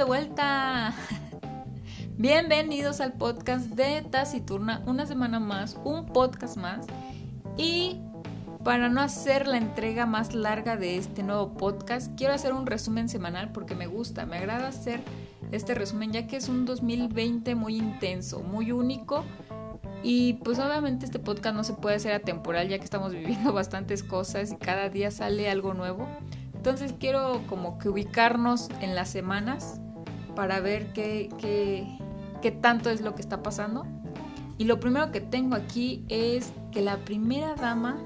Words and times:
De 0.00 0.04
vuelta. 0.04 0.94
Bienvenidos 2.16 3.02
al 3.02 3.12
podcast 3.12 3.66
de 3.66 4.00
Taciturna, 4.00 4.82
una 4.86 5.04
semana 5.04 5.40
más, 5.40 5.76
un 5.84 6.06
podcast 6.06 6.56
más. 6.56 6.86
Y 7.58 8.00
para 8.64 8.88
no 8.88 9.02
hacer 9.02 9.46
la 9.46 9.58
entrega 9.58 10.06
más 10.06 10.32
larga 10.32 10.78
de 10.78 10.96
este 10.96 11.22
nuevo 11.22 11.52
podcast, 11.52 12.16
quiero 12.16 12.32
hacer 12.32 12.54
un 12.54 12.64
resumen 12.64 13.10
semanal 13.10 13.52
porque 13.52 13.74
me 13.74 13.88
gusta, 13.88 14.24
me 14.24 14.38
agrada 14.38 14.68
hacer 14.68 15.00
este 15.52 15.74
resumen 15.74 16.12
ya 16.12 16.26
que 16.26 16.38
es 16.38 16.48
un 16.48 16.64
2020 16.64 17.54
muy 17.54 17.76
intenso, 17.76 18.40
muy 18.40 18.72
único. 18.72 19.26
Y 20.02 20.34
pues 20.44 20.58
obviamente 20.60 21.04
este 21.04 21.18
podcast 21.18 21.54
no 21.54 21.62
se 21.62 21.74
puede 21.74 21.96
hacer 21.96 22.14
atemporal 22.14 22.70
ya 22.70 22.78
que 22.78 22.84
estamos 22.84 23.12
viviendo 23.12 23.52
bastantes 23.52 24.02
cosas 24.02 24.50
y 24.50 24.56
cada 24.56 24.88
día 24.88 25.10
sale 25.10 25.50
algo 25.50 25.74
nuevo. 25.74 26.08
Entonces 26.54 26.94
quiero 26.98 27.42
como 27.48 27.78
que 27.78 27.90
ubicarnos 27.90 28.70
en 28.80 28.94
las 28.94 29.10
semanas 29.10 29.78
para 30.40 30.58
ver 30.60 30.94
qué, 30.94 31.28
qué, 31.36 31.86
qué 32.40 32.50
tanto 32.50 32.88
es 32.88 33.02
lo 33.02 33.14
que 33.14 33.20
está 33.20 33.42
pasando. 33.42 33.84
Y 34.56 34.64
lo 34.64 34.80
primero 34.80 35.12
que 35.12 35.20
tengo 35.20 35.54
aquí 35.54 36.02
es 36.08 36.54
que 36.72 36.80
la 36.80 36.96
primera 36.96 37.54
dama 37.56 37.98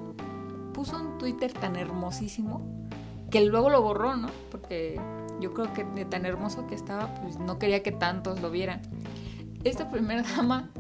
puso 0.73 1.01
un 1.01 1.17
Twitter 1.17 1.53
tan 1.53 1.77
hermosísimo 1.77 2.89
que 3.31 3.45
luego 3.45 3.71
lo 3.71 3.83
borró, 3.83 4.17
¿no? 4.17 4.27
Porque 4.51 5.01
yo 5.41 5.55
creo 5.55 5.73
que 5.75 5.85
de 5.85 6.07
tan 6.07 6.27
hermoso 6.27 6.67
que 6.67 6.75
estaba, 6.75 7.15
pues 7.23 7.39
no 7.39 7.61
quería 7.61 7.85
que 7.85 7.93
tantos 7.93 8.43
lo 8.43 8.51
vieran. 8.51 8.83
Esta 9.63 9.89
primera 9.89 10.25
dama 10.37 10.73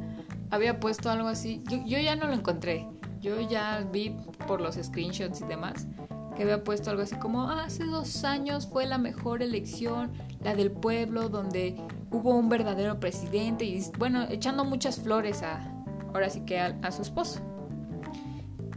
había 0.50 0.80
puesto 0.80 1.08
algo 1.08 1.28
así. 1.28 1.62
Yo, 1.70 1.76
yo 1.86 2.00
ya 2.00 2.16
no 2.16 2.26
lo 2.26 2.32
encontré. 2.32 2.88
Yo 3.20 3.40
ya 3.40 3.86
vi 3.92 4.16
por 4.48 4.60
los 4.60 4.74
screenshots 4.74 5.40
y 5.42 5.44
demás 5.44 5.86
que 6.34 6.42
había 6.42 6.64
puesto 6.64 6.90
algo 6.90 7.02
así 7.02 7.16
como 7.16 7.48
hace 7.48 7.84
dos 7.84 8.24
años 8.24 8.66
fue 8.66 8.86
la 8.86 8.98
mejor 8.98 9.42
elección, 9.42 10.12
la 10.42 10.54
del 10.54 10.70
pueblo, 10.70 11.28
donde 11.28 11.76
hubo 12.10 12.36
un 12.36 12.48
verdadero 12.48 13.00
presidente 13.00 13.64
y 13.64 13.82
bueno, 13.98 14.26
echando 14.30 14.64
muchas 14.64 15.00
flores 15.00 15.42
a, 15.42 15.72
ahora 16.08 16.30
sí 16.30 16.40
que 16.40 16.58
a, 16.58 16.90
su 16.90 17.02
esposo. 17.02 17.40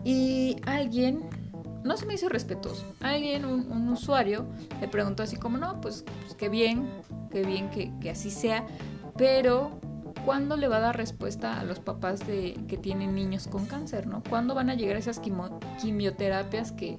Y 0.03 0.57
alguien, 0.65 1.29
no 1.83 1.97
se 1.97 2.05
me 2.05 2.13
hizo 2.13 2.29
respetuoso, 2.29 2.85
alguien, 3.01 3.45
un, 3.45 3.89
usuario, 3.89 4.45
le 4.79 4.87
preguntó 4.87 5.23
así 5.23 5.35
como, 5.37 5.57
no, 5.57 5.81
pues, 5.81 6.05
pues 6.21 6.35
qué 6.35 6.49
bien, 6.49 6.87
qué 7.31 7.43
bien 7.43 7.69
que, 7.69 7.91
que, 7.99 8.11
así 8.11 8.31
sea, 8.31 8.65
pero 9.17 9.71
¿cuándo 10.25 10.55
le 10.57 10.67
va 10.67 10.77
a 10.77 10.81
dar 10.81 10.97
respuesta 10.97 11.59
a 11.59 11.63
los 11.63 11.79
papás 11.79 12.25
de, 12.25 12.57
que 12.67 12.77
tienen 12.77 13.15
niños 13.15 13.47
con 13.47 13.65
cáncer, 13.65 14.07
no? 14.07 14.23
¿Cuándo 14.29 14.55
van 14.55 14.69
a 14.69 14.75
llegar 14.75 14.97
esas 14.97 15.19
quimioterapias 15.81 16.71
que, 16.71 16.95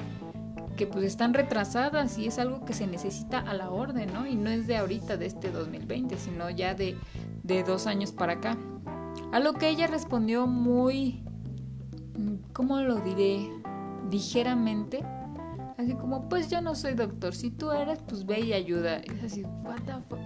que 0.79 0.87
pues 0.87 1.05
están 1.05 1.35
retrasadas 1.35 2.17
y 2.17 2.27
es 2.27 2.39
algo 2.39 2.65
que 2.65 2.73
se 2.73 2.87
necesita 2.87 3.41
a 3.41 3.53
la 3.53 3.71
orden, 3.71 4.11
¿no? 4.15 4.27
Y 4.27 4.37
no 4.37 4.49
es 4.49 4.67
de 4.67 4.79
ahorita, 4.79 5.19
de 5.19 5.27
este 5.27 5.51
2020, 5.51 6.17
sino 6.17 6.49
ya 6.49 6.75
de, 6.75 6.97
de 7.43 7.63
dos 7.65 7.87
años 7.87 8.13
para 8.13 8.35
acá. 8.35 8.57
A 9.33 9.41
lo 9.41 9.53
que 9.53 9.69
ella 9.69 9.87
respondió 9.89 10.47
muy 10.47 11.23
¿cómo 12.53 12.81
lo 12.81 12.97
diré? 13.01 13.51
Ligeramente. 14.11 15.05
Así 15.77 15.95
como, 15.95 16.29
pues 16.29 16.51
yo 16.51 16.61
no 16.61 16.75
soy 16.75 16.95
doctor. 16.95 17.35
Si 17.35 17.51
tú 17.51 17.71
eres, 17.71 18.01
pues 18.03 18.27
ve 18.27 18.41
y 18.41 18.53
ayuda. 18.53 18.97
Es 18.97 19.23
así, 19.23 19.43
what 19.63 19.81
the 19.87 19.93
fuck? 20.09 20.19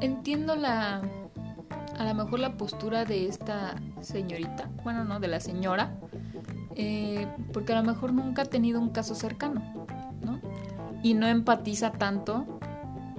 Entiendo 0.00 0.54
la. 0.54 1.02
A 1.98 2.04
lo 2.04 2.14
mejor 2.14 2.38
la 2.38 2.56
postura 2.56 3.04
de 3.04 3.26
esta 3.26 3.74
señorita. 4.00 4.70
Bueno, 4.84 5.04
no, 5.04 5.20
de 5.20 5.28
la 5.28 5.40
señora. 5.40 5.98
Eh, 6.82 7.26
porque 7.52 7.72
a 7.72 7.80
lo 7.80 7.86
mejor 7.86 8.12
nunca 8.12 8.42
ha 8.42 8.46
tenido 8.46 8.80
un 8.80 8.90
caso 8.90 9.14
cercano, 9.14 9.86
¿no? 10.24 10.40
Y 11.02 11.14
no 11.14 11.26
empatiza 11.26 11.92
tanto 11.92 12.58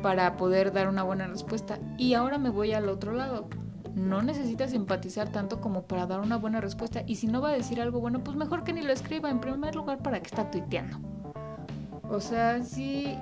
para 0.01 0.37
poder 0.37 0.71
dar 0.71 0.87
una 0.87 1.03
buena 1.03 1.27
respuesta. 1.27 1.79
Y 1.97 2.15
ahora 2.15 2.37
me 2.37 2.49
voy 2.49 2.73
al 2.73 2.89
otro 2.89 3.13
lado 3.13 3.47
no 3.95 4.21
necesitas 4.21 4.73
empatizar 4.73 5.29
tanto 5.29 5.59
como 5.59 5.83
para 5.83 6.05
dar 6.05 6.21
una 6.21 6.37
buena 6.37 6.61
respuesta. 6.61 7.03
Y 7.05 7.15
si 7.15 7.27
no 7.27 7.41
va 7.41 7.49
a 7.49 7.53
decir 7.53 7.81
algo 7.81 7.99
bueno, 7.99 8.23
pues 8.23 8.37
mejor 8.37 8.63
que 8.63 8.73
ni 8.73 8.81
lo 8.81 8.91
escriba. 8.91 9.29
En 9.29 9.39
primer 9.39 9.75
lugar, 9.75 9.99
para 9.99 10.19
que 10.19 10.27
está 10.27 10.49
tuiteando. 10.49 10.97
O 12.09 12.19
sea, 12.19 12.63
si 12.63 13.17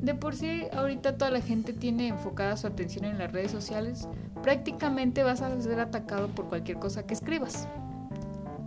de 0.00 0.14
por 0.14 0.34
sí 0.34 0.64
ahorita 0.72 1.16
toda 1.16 1.30
la 1.30 1.40
gente 1.40 1.72
tiene 1.72 2.08
enfocada 2.08 2.56
su 2.56 2.66
atención 2.66 3.04
en 3.04 3.18
las 3.18 3.32
redes 3.32 3.50
sociales, 3.50 4.08
prácticamente 4.42 5.22
vas 5.22 5.42
a 5.42 5.60
ser 5.60 5.80
atacado 5.80 6.28
por 6.28 6.46
cualquier 6.46 6.78
cosa 6.78 7.04
que 7.04 7.14
escribas. 7.14 7.68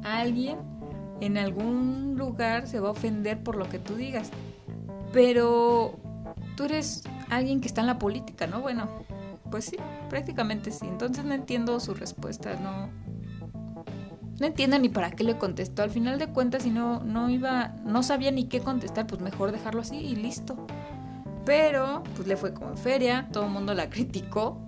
Alguien 0.03 0.57
en 1.21 1.37
algún 1.37 2.15
lugar 2.17 2.67
se 2.67 2.79
va 2.79 2.89
a 2.89 2.91
ofender 2.91 3.41
por 3.41 3.55
lo 3.55 3.69
que 3.69 3.79
tú 3.79 3.95
digas. 3.95 4.31
Pero 5.13 5.97
tú 6.55 6.65
eres 6.65 7.03
alguien 7.29 7.61
que 7.61 7.67
está 7.67 7.81
en 7.81 7.87
la 7.87 7.99
política, 7.99 8.47
¿no? 8.47 8.61
Bueno, 8.61 8.89
pues 9.49 9.65
sí, 9.65 9.77
prácticamente 10.09 10.71
sí. 10.71 10.85
Entonces 10.87 11.23
no 11.25 11.33
entiendo 11.33 11.79
su 11.79 11.93
respuesta, 11.93 12.55
no. 12.55 12.89
No 14.39 14.45
entiendo 14.45 14.77
ni 14.77 14.89
para 14.89 15.11
qué 15.11 15.23
le 15.23 15.37
contestó. 15.37 15.83
Al 15.83 15.91
final 15.91 16.19
de 16.19 16.27
cuentas, 16.27 16.63
si 16.63 16.69
no, 16.69 17.01
no 17.03 17.29
iba, 17.29 17.69
no 17.85 18.03
sabía 18.03 18.31
ni 18.31 18.45
qué 18.45 18.59
contestar, 18.59 19.07
pues 19.07 19.21
mejor 19.21 19.53
dejarlo 19.53 19.81
así 19.81 19.95
y 19.95 20.15
listo. 20.17 20.67
Pero, 21.45 22.03
pues 22.15 22.27
le 22.27 22.35
fue 22.35 22.53
como 22.53 22.71
en 22.71 22.77
feria, 22.77 23.29
todo 23.31 23.45
el 23.45 23.51
mundo 23.51 23.73
la 23.73 23.89
criticó 23.89 24.59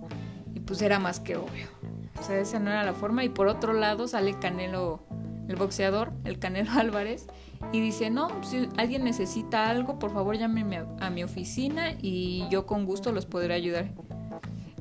y 0.54 0.60
pues 0.60 0.80
era 0.80 0.98
más 0.98 1.20
que 1.20 1.36
obvio. 1.36 1.66
O 2.18 2.22
sea, 2.22 2.38
esa 2.38 2.58
no 2.58 2.70
era 2.70 2.82
la 2.82 2.94
forma. 2.94 3.24
Y 3.24 3.28
por 3.28 3.46
otro 3.48 3.74
lado 3.74 4.08
sale 4.08 4.38
Canelo, 4.38 5.00
el 5.48 5.56
boxeador, 5.56 6.12
el 6.24 6.38
Canelo 6.38 6.70
Álvarez, 6.76 7.26
y 7.72 7.80
dice, 7.80 8.10
no, 8.10 8.28
si 8.44 8.68
alguien 8.76 9.04
necesita 9.04 9.68
algo, 9.68 9.98
por 9.98 10.12
favor 10.12 10.36
llámeme 10.36 10.84
a 11.00 11.10
mi 11.10 11.24
oficina 11.24 11.92
y 12.00 12.46
yo 12.50 12.66
con 12.66 12.84
gusto 12.84 13.10
los 13.12 13.26
podré 13.26 13.54
ayudar. 13.54 13.90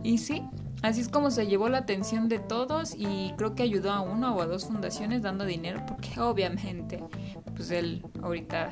Y 0.04 0.20
sí, 0.20 0.44
así 0.84 1.02
es 1.02 1.10
como 1.10 1.32
se 1.32 1.48
llevó 1.48 1.70
la 1.70 1.80
atención 1.80 2.30
de 2.30 2.40
todos 2.40 2.94
y 2.96 3.34
creo 3.38 3.56
que 3.56 3.64
ayudó 3.64 3.92
a 3.92 4.02
una 4.02 4.34
o 4.34 4.42
a 4.42 4.46
dos 4.46 4.66
fundaciones 4.66 5.22
dando 5.22 5.46
dinero 5.46 5.84
porque 5.88 6.20
obviamente 6.20 7.04
pues 7.56 7.72
él 7.72 8.06
ahorita 8.22 8.70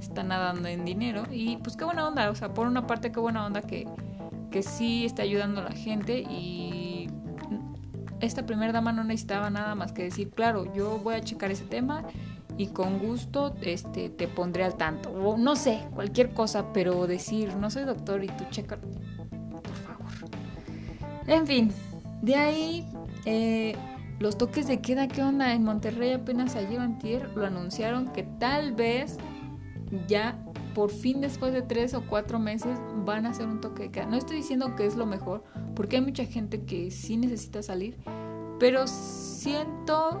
está 0.00 0.22
nadando 0.22 0.68
en 0.68 0.84
dinero 0.84 1.24
y 1.30 1.56
pues 1.56 1.76
qué 1.76 1.84
buena 1.84 2.06
onda, 2.06 2.30
o 2.30 2.34
sea, 2.34 2.54
por 2.54 2.66
una 2.66 2.86
parte 2.86 3.10
qué 3.10 3.18
buena 3.18 3.44
onda 3.46 3.62
que, 3.62 3.86
que 4.50 4.62
sí 4.62 5.04
está 5.04 5.22
ayudando 5.22 5.60
a 5.60 5.64
la 5.64 5.72
gente 5.72 6.20
y 6.20 6.77
esta 8.20 8.46
primera 8.46 8.72
dama 8.72 8.92
no 8.92 9.04
necesitaba 9.04 9.50
nada 9.50 9.74
más 9.74 9.92
que 9.92 10.02
decir, 10.02 10.30
claro, 10.30 10.72
yo 10.74 10.98
voy 10.98 11.14
a 11.14 11.20
checar 11.20 11.50
ese 11.50 11.64
tema 11.64 12.04
y 12.56 12.68
con 12.68 12.98
gusto 12.98 13.54
este, 13.62 14.08
te 14.08 14.28
pondré 14.28 14.64
al 14.64 14.76
tanto. 14.76 15.10
O 15.10 15.36
no 15.36 15.56
sé, 15.56 15.80
cualquier 15.94 16.30
cosa, 16.30 16.72
pero 16.72 17.06
decir, 17.06 17.54
no 17.56 17.70
soy 17.70 17.84
doctor 17.84 18.24
y 18.24 18.28
tú 18.28 18.44
checa, 18.50 18.78
en 21.28 21.46
fin, 21.46 21.70
de 22.22 22.34
ahí 22.34 22.88
eh, 23.26 23.76
los 24.18 24.38
toques 24.38 24.66
de 24.66 24.80
queda, 24.80 25.08
¿qué 25.08 25.22
onda? 25.22 25.52
En 25.52 25.62
Monterrey 25.62 26.12
apenas 26.12 26.56
ayer 26.56 26.80
antier 26.80 27.30
lo 27.36 27.46
anunciaron 27.46 28.08
que 28.08 28.22
tal 28.22 28.72
vez 28.72 29.18
ya 30.06 30.42
por 30.74 30.90
fin 30.90 31.20
después 31.20 31.52
de 31.52 31.62
tres 31.62 31.94
o 31.94 32.02
cuatro 32.02 32.38
meses 32.38 32.78
van 33.04 33.26
a 33.26 33.30
hacer 33.30 33.46
un 33.46 33.60
toque 33.60 33.84
de 33.84 33.90
queda. 33.90 34.06
No 34.06 34.16
estoy 34.16 34.36
diciendo 34.38 34.74
que 34.76 34.86
es 34.86 34.96
lo 34.96 35.06
mejor, 35.06 35.44
porque 35.74 35.96
hay 35.96 36.02
mucha 36.02 36.24
gente 36.24 36.62
que 36.62 36.90
sí 36.90 37.16
necesita 37.16 37.62
salir, 37.62 37.96
pero 38.58 38.86
siento, 38.86 40.20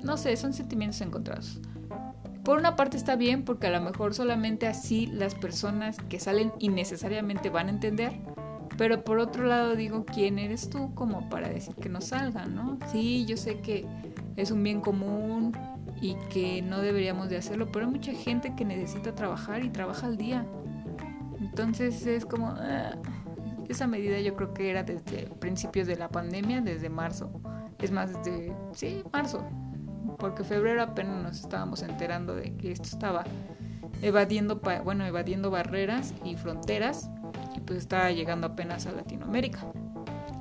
no 0.00 0.16
sé, 0.16 0.36
son 0.36 0.52
sentimientos 0.52 1.00
encontrados. 1.00 1.60
Por 2.44 2.58
una 2.58 2.76
parte 2.76 2.96
está 2.96 3.16
bien 3.16 3.44
porque 3.44 3.68
a 3.68 3.70
lo 3.70 3.80
mejor 3.80 4.12
solamente 4.12 4.66
así 4.66 5.06
las 5.06 5.34
personas 5.34 5.96
que 6.08 6.20
salen 6.20 6.52
innecesariamente 6.58 7.48
van 7.48 7.68
a 7.68 7.70
entender 7.70 8.12
pero 8.76 9.04
por 9.04 9.18
otro 9.18 9.44
lado 9.44 9.76
digo, 9.76 10.04
¿quién 10.04 10.38
eres 10.38 10.68
tú 10.68 10.94
como 10.94 11.28
para 11.28 11.48
decir 11.48 11.74
que 11.76 11.88
no 11.88 12.00
salgan, 12.00 12.54
no? 12.54 12.78
Sí, 12.90 13.24
yo 13.26 13.36
sé 13.36 13.60
que 13.60 13.86
es 14.36 14.50
un 14.50 14.62
bien 14.62 14.80
común 14.80 15.52
y 16.00 16.14
que 16.30 16.62
no 16.62 16.80
deberíamos 16.80 17.28
de 17.28 17.36
hacerlo, 17.36 17.70
pero 17.72 17.86
hay 17.86 17.92
mucha 17.92 18.12
gente 18.12 18.54
que 18.56 18.64
necesita 18.64 19.14
trabajar 19.14 19.64
y 19.64 19.70
trabaja 19.70 20.06
al 20.06 20.16
día. 20.16 20.46
Entonces 21.40 22.06
es 22.06 22.24
como... 22.24 22.48
Ah, 22.48 22.96
esa 23.68 23.86
medida 23.86 24.20
yo 24.20 24.36
creo 24.36 24.52
que 24.52 24.70
era 24.70 24.82
desde 24.82 25.26
principios 25.40 25.86
de 25.86 25.96
la 25.96 26.08
pandemia, 26.08 26.60
desde 26.60 26.88
marzo. 26.88 27.30
Es 27.78 27.90
más, 27.90 28.12
desde... 28.12 28.54
Sí, 28.72 29.02
marzo. 29.12 29.46
Porque 30.18 30.44
febrero 30.44 30.82
apenas 30.82 31.22
nos 31.22 31.40
estábamos 31.40 31.82
enterando 31.82 32.34
de 32.34 32.54
que 32.56 32.72
esto 32.72 32.84
estaba 32.84 33.24
evadiendo, 34.02 34.60
bueno, 34.84 35.04
evadiendo 35.06 35.50
barreras 35.50 36.14
y 36.24 36.36
fronteras 36.36 37.10
y 37.56 37.60
pues 37.60 37.80
está 37.80 38.10
llegando 38.10 38.48
apenas 38.48 38.86
a 38.86 38.92
Latinoamérica. 38.92 39.66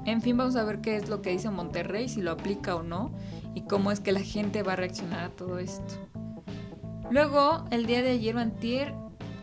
En 0.06 0.22
fin, 0.22 0.36
vamos 0.36 0.56
a 0.58 0.64
ver 0.64 0.82
qué 0.82 0.98
es 0.98 1.08
lo 1.08 1.22
que 1.22 1.30
dice 1.32 1.50
Monterrey, 1.50 2.10
si 2.10 2.22
lo 2.22 2.32
aplica 2.32 2.76
o 2.76 2.84
no 2.84 3.14
y 3.54 3.62
cómo 3.62 3.92
es 3.92 4.00
que 4.00 4.12
la 4.12 4.22
gente 4.22 4.64
va 4.64 4.74
a 4.74 4.76
reaccionar 4.76 5.24
a 5.24 5.30
todo 5.30 5.60
esto. 5.60 5.96
Luego, 7.10 7.66
el 7.72 7.86
día 7.86 8.02
de 8.02 8.12
ayer 8.12 8.38
antier 8.38 8.94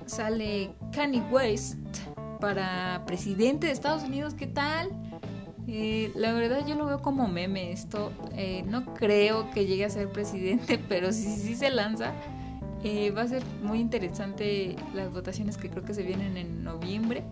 sale 0.06 0.74
Kanye 0.92 1.22
West 1.30 1.78
para 2.40 3.04
presidente 3.06 3.68
de 3.68 3.72
Estados 3.72 4.02
Unidos. 4.02 4.34
¿Qué 4.34 4.46
tal? 4.46 4.90
Eh, 5.68 6.10
la 6.16 6.32
verdad 6.32 6.66
yo 6.66 6.74
lo 6.74 6.86
veo 6.86 7.00
como 7.00 7.28
meme 7.28 7.70
esto. 7.70 8.12
Eh, 8.32 8.64
no 8.66 8.92
creo 8.94 9.50
que 9.50 9.66
llegue 9.66 9.84
a 9.84 9.90
ser 9.90 10.10
presidente, 10.10 10.78
pero 10.88 11.12
si 11.12 11.24
sí, 11.36 11.54
se 11.54 11.70
lanza, 11.70 12.12
eh, 12.82 13.12
va 13.12 13.22
a 13.22 13.28
ser 13.28 13.42
muy 13.62 13.78
interesante 13.78 14.74
las 14.94 15.12
votaciones 15.12 15.56
que 15.56 15.70
creo 15.70 15.84
que 15.84 15.94
se 15.94 16.02
vienen 16.02 16.36
en 16.36 16.64
noviembre. 16.64 17.22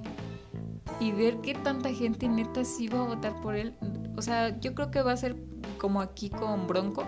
Y 1.00 1.12
ver 1.12 1.38
qué 1.38 1.54
tanta 1.54 1.92
gente 1.92 2.28
neta 2.28 2.64
sí 2.64 2.88
va 2.88 3.00
a 3.00 3.06
votar 3.06 3.40
por 3.40 3.56
él. 3.56 3.74
O 4.16 4.22
sea, 4.22 4.58
yo 4.60 4.74
creo 4.74 4.90
que 4.90 5.02
va 5.02 5.12
a 5.12 5.16
ser 5.16 5.36
como 5.78 6.00
aquí 6.00 6.30
con 6.30 6.66
Bronco. 6.66 7.04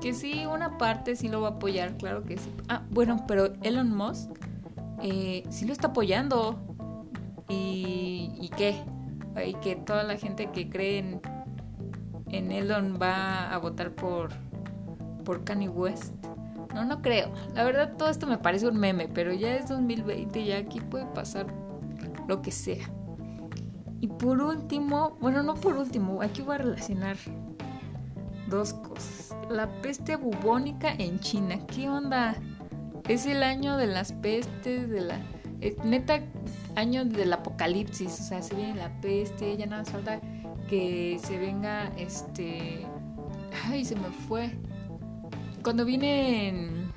Que 0.00 0.12
sí, 0.12 0.46
una 0.46 0.76
parte 0.78 1.16
sí 1.16 1.28
lo 1.28 1.40
va 1.40 1.48
a 1.48 1.50
apoyar, 1.52 1.96
claro 1.96 2.24
que 2.24 2.36
sí. 2.36 2.50
Ah, 2.68 2.82
bueno, 2.90 3.24
pero 3.26 3.52
Elon 3.62 3.94
Musk 3.94 4.30
sí 5.00 5.64
lo 5.66 5.72
está 5.72 5.88
apoyando. 5.88 6.58
¿Y, 7.48 8.32
¿y 8.40 8.48
qué? 8.56 8.82
y 9.42 9.54
que 9.54 9.76
toda 9.76 10.04
la 10.04 10.16
gente 10.16 10.50
que 10.50 10.68
cree 10.68 10.98
en, 10.98 11.20
en 12.30 12.52
Elon 12.52 12.98
va 13.00 13.50
a 13.52 13.58
votar 13.58 13.92
por, 13.92 14.30
por 15.24 15.44
Kanye 15.44 15.68
West. 15.68 16.14
No, 16.74 16.84
no 16.84 17.02
creo. 17.02 17.32
La 17.54 17.64
verdad 17.64 17.96
todo 17.96 18.08
esto 18.08 18.26
me 18.26 18.38
parece 18.38 18.68
un 18.68 18.78
meme, 18.78 19.08
pero 19.08 19.32
ya 19.32 19.54
es 19.56 19.68
2020 19.68 20.40
y 20.40 20.52
aquí 20.52 20.80
puede 20.80 21.06
pasar 21.06 21.46
lo 22.28 22.42
que 22.42 22.50
sea. 22.50 22.90
Y 24.00 24.08
por 24.08 24.40
último, 24.40 25.16
bueno, 25.20 25.42
no 25.42 25.54
por 25.54 25.76
último, 25.76 26.20
aquí 26.20 26.42
voy 26.42 26.56
a 26.56 26.58
relacionar 26.58 27.16
dos 28.48 28.74
cosas. 28.74 29.36
La 29.50 29.68
peste 29.82 30.16
bubónica 30.16 30.92
en 30.92 31.18
China. 31.20 31.58
¿Qué 31.66 31.88
onda? 31.88 32.34
Es 33.08 33.26
el 33.26 33.42
año 33.42 33.76
de 33.76 33.86
las 33.86 34.12
pestes, 34.12 34.88
de 34.88 35.00
la... 35.02 35.18
Eh, 35.60 35.76
neta, 35.84 36.20
año 36.74 37.04
del 37.04 37.32
apocalipsis, 37.32 38.20
o 38.20 38.22
sea, 38.22 38.42
se 38.42 38.54
viene 38.54 38.74
la 38.74 39.00
peste, 39.00 39.56
ya 39.56 39.66
nada 39.66 39.82
más 39.82 39.90
falta 39.90 40.20
que 40.68 41.18
se 41.22 41.38
venga 41.38 41.92
este... 41.96 42.86
Ay, 43.66 43.84
se 43.84 43.94
me 43.96 44.08
fue. 44.08 44.50
Cuando 45.62 45.84
vienen 45.84 46.92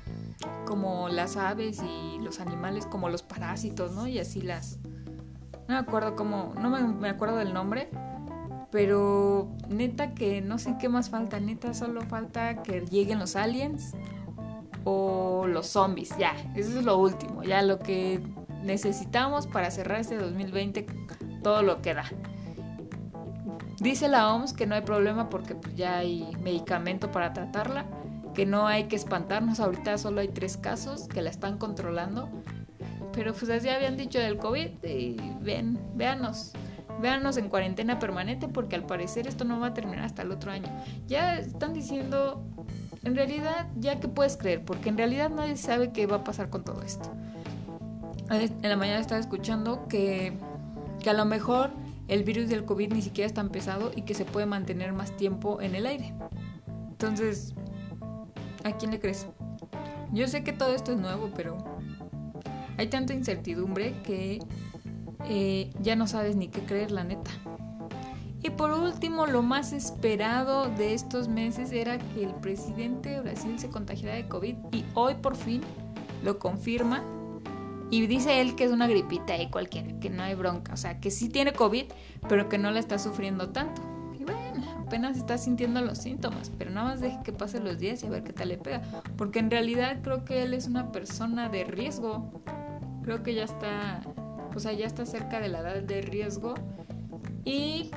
como 0.66 1.08
las 1.08 1.36
aves 1.36 1.80
y 1.82 2.18
los 2.22 2.40
animales, 2.40 2.86
como 2.86 3.08
los 3.08 3.22
parásitos, 3.22 3.92
¿no? 3.92 4.06
Y 4.06 4.18
así 4.18 4.40
las... 4.40 4.78
No 5.68 5.74
me 5.74 5.76
acuerdo 5.76 6.16
cómo, 6.16 6.54
no 6.58 6.70
me, 6.70 6.82
me 6.82 7.08
acuerdo 7.10 7.36
del 7.36 7.52
nombre, 7.52 7.90
pero 8.70 9.48
neta 9.68 10.14
que 10.14 10.40
no 10.40 10.58
sé 10.58 10.76
qué 10.78 10.88
más 10.88 11.10
falta, 11.10 11.40
neta 11.40 11.74
solo 11.74 12.02
falta 12.02 12.62
que 12.62 12.82
lleguen 12.82 13.18
los 13.18 13.36
aliens 13.36 13.94
o 14.84 15.46
los 15.46 15.66
zombies, 15.66 16.16
ya, 16.18 16.34
eso 16.54 16.78
es 16.78 16.84
lo 16.84 16.98
último, 16.98 17.42
ya 17.42 17.62
lo 17.62 17.78
que 17.78 18.20
necesitamos 18.62 19.46
para 19.46 19.70
cerrar 19.70 20.00
este 20.00 20.16
2020 20.16 20.86
todo 21.42 21.62
lo 21.62 21.80
que 21.80 21.94
da. 21.94 22.04
Dice 23.80 24.08
la 24.08 24.34
OMS 24.34 24.52
que 24.52 24.66
no 24.66 24.74
hay 24.74 24.82
problema 24.82 25.30
porque 25.30 25.54
pues, 25.54 25.76
ya 25.76 25.98
hay 25.98 26.28
medicamento 26.42 27.10
para 27.10 27.32
tratarla, 27.32 27.86
que 28.34 28.44
no 28.44 28.66
hay 28.66 28.84
que 28.84 28.96
espantarnos, 28.96 29.60
ahorita 29.60 29.98
solo 29.98 30.20
hay 30.20 30.28
tres 30.28 30.56
casos 30.56 31.08
que 31.08 31.22
la 31.22 31.30
están 31.30 31.58
controlando, 31.58 32.28
pero 33.12 33.32
pues 33.32 33.50
así 33.50 33.68
habían 33.68 33.96
dicho 33.96 34.18
del 34.18 34.36
COVID 34.38 34.84
y 34.84 35.16
ven, 35.40 35.78
véanos, 35.94 36.52
véanos 37.00 37.36
en 37.36 37.48
cuarentena 37.48 37.98
permanente 37.98 38.48
porque 38.48 38.76
al 38.76 38.84
parecer 38.84 39.26
esto 39.26 39.44
no 39.44 39.60
va 39.60 39.68
a 39.68 39.74
terminar 39.74 40.04
hasta 40.04 40.22
el 40.22 40.32
otro 40.32 40.50
año. 40.50 40.68
Ya 41.06 41.38
están 41.38 41.72
diciendo, 41.74 42.44
en 43.04 43.14
realidad, 43.14 43.68
ya 43.76 44.00
que 44.00 44.08
puedes 44.08 44.36
creer, 44.36 44.64
porque 44.64 44.88
en 44.88 44.96
realidad 44.96 45.30
nadie 45.30 45.56
sabe 45.56 45.92
qué 45.92 46.06
va 46.06 46.16
a 46.16 46.24
pasar 46.24 46.50
con 46.50 46.64
todo 46.64 46.82
esto 46.82 47.10
en 48.30 48.68
la 48.68 48.76
mañana 48.76 49.00
estaba 49.00 49.20
escuchando 49.20 49.86
que, 49.88 50.32
que 51.00 51.10
a 51.10 51.14
lo 51.14 51.24
mejor 51.24 51.70
el 52.08 52.24
virus 52.24 52.48
del 52.48 52.64
COVID 52.64 52.92
ni 52.92 53.02
siquiera 53.02 53.26
es 53.26 53.34
tan 53.34 53.50
pesado 53.50 53.90
y 53.94 54.02
que 54.02 54.14
se 54.14 54.24
puede 54.24 54.46
mantener 54.46 54.92
más 54.92 55.16
tiempo 55.16 55.60
en 55.60 55.74
el 55.74 55.86
aire. 55.86 56.14
Entonces, 56.88 57.54
¿a 58.64 58.72
quién 58.72 58.90
le 58.90 59.00
crees? 59.00 59.26
Yo 60.12 60.26
sé 60.26 60.42
que 60.42 60.52
todo 60.52 60.74
esto 60.74 60.92
es 60.92 60.98
nuevo, 60.98 61.30
pero 61.34 61.58
hay 62.76 62.88
tanta 62.88 63.14
incertidumbre 63.14 63.94
que 64.02 64.40
eh, 65.24 65.70
ya 65.80 65.96
no 65.96 66.06
sabes 66.06 66.36
ni 66.36 66.48
qué 66.48 66.60
creer, 66.60 66.90
la 66.90 67.04
neta. 67.04 67.30
Y 68.42 68.50
por 68.50 68.70
último, 68.70 69.26
lo 69.26 69.42
más 69.42 69.72
esperado 69.72 70.68
de 70.68 70.94
estos 70.94 71.28
meses 71.28 71.72
era 71.72 71.98
que 71.98 72.22
el 72.22 72.34
presidente 72.34 73.10
de 73.10 73.20
Brasil 73.20 73.58
se 73.58 73.68
contagiara 73.68 74.14
de 74.14 74.28
COVID 74.28 74.56
y 74.72 74.84
hoy 74.94 75.14
por 75.14 75.34
fin 75.34 75.62
lo 76.22 76.38
confirma 76.38 77.02
y 77.90 78.06
dice 78.06 78.40
él 78.40 78.54
que 78.54 78.64
es 78.64 78.70
una 78.70 78.86
gripita 78.86 79.36
y 79.36 79.48
cualquiera, 79.48 79.98
que 79.98 80.10
no 80.10 80.22
hay 80.22 80.34
bronca. 80.34 80.74
O 80.74 80.76
sea, 80.76 81.00
que 81.00 81.10
sí 81.10 81.28
tiene 81.28 81.52
COVID, 81.52 81.86
pero 82.28 82.48
que 82.48 82.58
no 82.58 82.70
la 82.70 82.80
está 82.80 82.98
sufriendo 82.98 83.48
tanto. 83.48 83.80
Y 84.18 84.24
bueno, 84.24 84.64
apenas 84.86 85.16
está 85.16 85.38
sintiendo 85.38 85.80
los 85.80 85.98
síntomas, 85.98 86.52
pero 86.58 86.70
nada 86.70 86.88
más 86.88 87.00
deje 87.00 87.18
que 87.24 87.32
pasen 87.32 87.64
los 87.64 87.78
días 87.78 88.02
y 88.02 88.06
a 88.06 88.10
ver 88.10 88.24
qué 88.24 88.32
tal 88.32 88.48
le 88.48 88.58
pega. 88.58 88.82
Porque 89.16 89.38
en 89.38 89.50
realidad 89.50 90.00
creo 90.02 90.24
que 90.24 90.42
él 90.42 90.52
es 90.54 90.66
una 90.66 90.92
persona 90.92 91.48
de 91.48 91.64
riesgo. 91.64 92.42
Creo 93.02 93.22
que 93.22 93.34
ya 93.34 93.44
está, 93.44 94.02
o 94.58 94.60
sea, 94.60 94.72
ya 94.72 94.86
está 94.86 95.06
cerca 95.06 95.38
de 95.38 95.48
la 95.48 95.60
edad 95.60 95.80
de 95.82 96.02
riesgo. 96.02 96.54
Y 97.44 97.92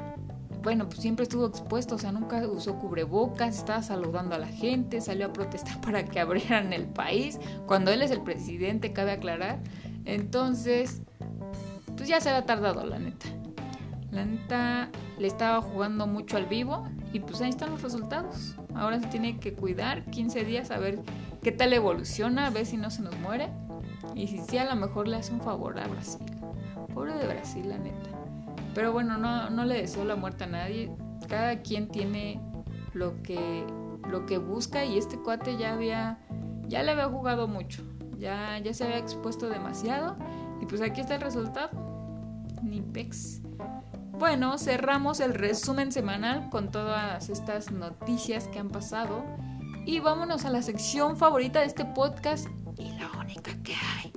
bueno, 0.61 0.87
pues 0.87 0.99
siempre 0.99 1.23
estuvo 1.23 1.47
expuesto, 1.47 1.95
o 1.95 1.97
sea, 1.97 2.11
nunca 2.11 2.47
usó 2.47 2.77
cubrebocas, 2.77 3.57
estaba 3.57 3.81
saludando 3.81 4.35
a 4.35 4.37
la 4.37 4.47
gente, 4.47 5.01
salió 5.01 5.25
a 5.25 5.33
protestar 5.33 5.81
para 5.81 6.05
que 6.05 6.19
abrieran 6.19 6.71
el 6.71 6.85
país, 6.85 7.39
cuando 7.65 7.91
él 7.91 8.03
es 8.03 8.11
el 8.11 8.21
presidente, 8.21 8.93
cabe 8.93 9.11
aclarar. 9.11 9.59
Entonces, 10.05 11.01
pues 11.97 12.07
ya 12.07 12.21
se 12.21 12.29
había 12.29 12.45
tardado, 12.45 12.85
la 12.85 12.99
neta. 12.99 13.25
La 14.11 14.23
neta 14.23 14.89
le 15.17 15.25
estaba 15.25 15.61
jugando 15.61 16.05
mucho 16.05 16.37
al 16.37 16.45
vivo 16.45 16.87
y 17.11 17.21
pues 17.21 17.41
ahí 17.41 17.49
están 17.49 17.71
los 17.71 17.81
resultados. 17.81 18.55
Ahora 18.75 18.99
se 18.99 19.07
tiene 19.07 19.39
que 19.39 19.53
cuidar 19.53 20.05
15 20.11 20.45
días 20.45 20.69
a 20.69 20.77
ver 20.77 20.99
qué 21.41 21.51
tal 21.51 21.73
evoluciona, 21.73 22.45
a 22.45 22.49
ver 22.51 22.67
si 22.67 22.77
no 22.77 22.91
se 22.91 23.01
nos 23.01 23.17
muere. 23.17 23.49
Y 24.15 24.27
si 24.27 24.37
sí, 24.39 24.57
a 24.59 24.65
lo 24.65 24.75
mejor 24.75 25.07
le 25.07 25.17
hace 25.17 25.33
un 25.33 25.41
favor 25.41 25.79
a 25.79 25.87
Brasil. 25.87 26.40
Pobre 26.93 27.13
de 27.13 27.27
Brasil, 27.27 27.67
la 27.69 27.77
neta. 27.77 28.09
Pero 28.73 28.91
bueno, 28.93 29.17
no, 29.17 29.49
no 29.49 29.65
le 29.65 29.81
deseo 29.81 30.05
la 30.05 30.15
muerte 30.15 30.45
a 30.45 30.47
nadie. 30.47 30.91
Cada 31.27 31.61
quien 31.61 31.87
tiene 31.87 32.41
lo 32.93 33.21
que, 33.21 33.65
lo 34.09 34.25
que 34.25 34.37
busca 34.37 34.85
y 34.85 34.97
este 34.97 35.17
cuate 35.17 35.57
ya 35.57 35.73
había, 35.73 36.19
ya 36.67 36.83
le 36.83 36.91
había 36.91 37.07
jugado 37.07 37.47
mucho 37.47 37.83
ya, 38.21 38.59
ya 38.59 38.73
se 38.73 38.85
había 38.85 38.99
expuesto 38.99 39.49
demasiado 39.49 40.15
y 40.61 40.65
pues 40.67 40.81
aquí 40.81 41.01
está 41.01 41.15
el 41.15 41.21
resultado. 41.21 41.71
Ni 42.61 42.81
pex. 42.81 43.41
Bueno, 44.11 44.59
cerramos 44.59 45.19
el 45.19 45.33
resumen 45.33 45.91
semanal 45.91 46.49
con 46.51 46.69
todas 46.69 47.29
estas 47.29 47.71
noticias 47.71 48.47
que 48.47 48.59
han 48.59 48.69
pasado 48.69 49.25
y 49.85 49.99
vámonos 49.99 50.45
a 50.45 50.51
la 50.51 50.61
sección 50.61 51.17
favorita 51.17 51.61
de 51.61 51.65
este 51.65 51.85
podcast 51.85 52.47
y 52.77 52.91
la 52.91 53.09
única 53.19 53.51
que 53.63 53.73
hay. 53.73 54.13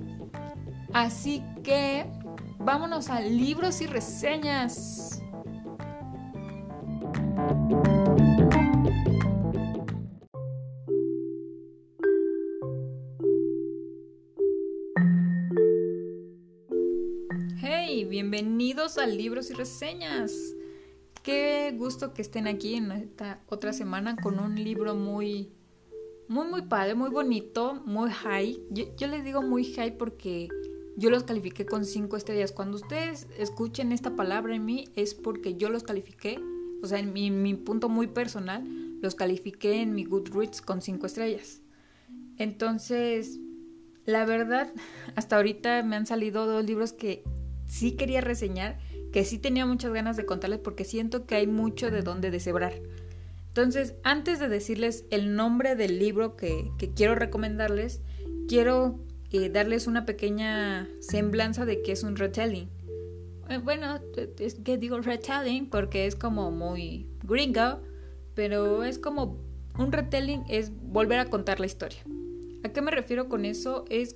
Así 0.93 1.43
que 1.63 2.05
vámonos 2.65 3.09
a 3.09 3.21
libros 3.21 3.79
y 3.81 3.87
reseñas. 3.87 5.21
bienvenidos 18.09 18.97
a 18.97 19.07
Libros 19.07 19.49
y 19.49 19.53
Reseñas. 19.53 20.55
Qué 21.23 21.73
gusto 21.77 22.13
que 22.13 22.21
estén 22.21 22.47
aquí 22.47 22.75
en 22.75 22.91
esta 22.91 23.41
otra 23.47 23.73
semana 23.73 24.15
con 24.15 24.39
un 24.39 24.55
libro 24.55 24.95
muy, 24.95 25.51
muy, 26.27 26.47
muy 26.47 26.61
padre, 26.63 26.95
muy 26.95 27.09
bonito, 27.09 27.81
muy 27.85 28.11
high. 28.11 28.59
Yo, 28.71 29.07
les 29.07 29.23
digo 29.23 29.41
muy 29.41 29.65
high 29.73 29.97
porque 29.97 30.47
yo 30.97 31.09
los 31.09 31.23
califiqué 31.23 31.65
con 31.65 31.85
cinco 31.85 32.17
estrellas. 32.17 32.51
Cuando 32.51 32.77
ustedes 32.77 33.27
escuchen 33.37 33.91
esta 33.91 34.15
palabra 34.15 34.55
en 34.55 34.65
mí 34.65 34.89
es 34.95 35.13
porque 35.13 35.55
yo 35.55 35.69
los 35.69 35.83
califiqué, 35.83 36.39
o 36.81 36.87
sea, 36.87 36.99
en 36.99 37.13
mi, 37.13 37.53
punto 37.55 37.89
muy 37.89 38.07
personal, 38.07 38.63
los 39.01 39.15
califiqué 39.15 39.81
en 39.81 39.93
mi 39.93 40.05
Goodreads 40.05 40.61
con 40.61 40.81
cinco 40.81 41.05
estrellas. 41.05 41.61
Entonces, 42.37 43.39
la 44.05 44.25
verdad, 44.25 44.71
hasta 45.15 45.35
ahorita 45.35 45.83
me 45.83 45.95
han 45.95 46.05
salido 46.05 46.45
dos 46.45 46.65
libros 46.65 46.93
que 46.93 47.23
sí 47.67 47.93
quería 47.93 48.21
reseñar, 48.21 48.79
que 49.11 49.25
sí 49.25 49.37
tenía 49.37 49.65
muchas 49.65 49.91
ganas 49.93 50.17
de 50.17 50.25
contarles 50.25 50.59
porque 50.59 50.83
siento 50.83 51.25
que 51.25 51.35
hay 51.35 51.47
mucho 51.47 51.91
de 51.91 52.01
dónde 52.01 52.31
deshebrar. 52.31 52.73
Entonces, 53.55 53.95
antes 54.03 54.39
de 54.39 54.49
decirles 54.49 55.05
el 55.11 55.33
nombre 55.33 55.77
del 55.77 55.97
libro 55.97 56.35
que, 56.35 56.71
quiero 56.93 57.15
recomendarles, 57.15 58.01
quiero 58.49 58.99
eh, 59.37 59.49
darles 59.49 59.87
una 59.87 60.05
pequeña 60.05 60.87
semblanza 60.99 61.65
de 61.65 61.81
que 61.81 61.91
es 61.91 62.03
un 62.03 62.15
retelling. 62.15 62.69
Eh, 63.49 63.57
bueno, 63.57 63.99
es 64.39 64.55
que 64.55 64.77
digo 64.77 64.99
retelling 64.99 65.69
porque 65.69 66.05
es 66.05 66.15
como 66.15 66.51
muy 66.51 67.07
gringo, 67.23 67.81
pero 68.33 68.83
es 68.83 68.99
como 68.99 69.37
un 69.77 69.91
retelling 69.91 70.43
es 70.49 70.71
volver 70.71 71.19
a 71.19 71.25
contar 71.25 71.59
la 71.59 71.65
historia. 71.65 71.99
¿A 72.63 72.69
qué 72.69 72.81
me 72.81 72.91
refiero 72.91 73.29
con 73.29 73.45
eso? 73.45 73.85
Es 73.89 74.15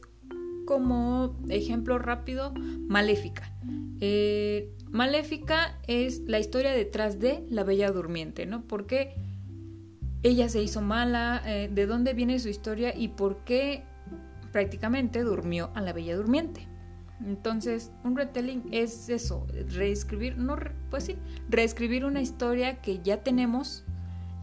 como 0.65 1.35
ejemplo 1.49 1.99
rápido, 1.99 2.53
Maléfica. 2.87 3.53
Eh, 3.99 4.71
Maléfica 4.89 5.79
es 5.87 6.21
la 6.21 6.39
historia 6.39 6.71
detrás 6.71 7.19
de 7.19 7.43
la 7.49 7.63
Bella 7.63 7.91
Durmiente, 7.91 8.45
¿no? 8.45 8.63
Porque 8.63 9.15
ella 10.23 10.49
se 10.49 10.61
hizo 10.61 10.81
mala, 10.81 11.41
eh, 11.45 11.69
de 11.71 11.85
dónde 11.85 12.13
viene 12.13 12.39
su 12.39 12.49
historia 12.49 12.93
y 12.95 13.09
por 13.09 13.43
qué 13.45 13.83
prácticamente 14.51 15.23
durmió 15.23 15.71
a 15.75 15.81
la 15.81 15.93
Bella 15.93 16.15
Durmiente. 16.15 16.67
Entonces, 17.25 17.91
un 18.03 18.15
retelling 18.15 18.69
es 18.71 19.09
eso, 19.09 19.45
reescribir, 19.75 20.37
no, 20.37 20.55
pues 20.89 21.03
sí, 21.05 21.17
reescribir 21.49 22.05
una 22.05 22.21
historia 22.21 22.81
que 22.81 22.99
ya 22.99 23.23
tenemos. 23.23 23.83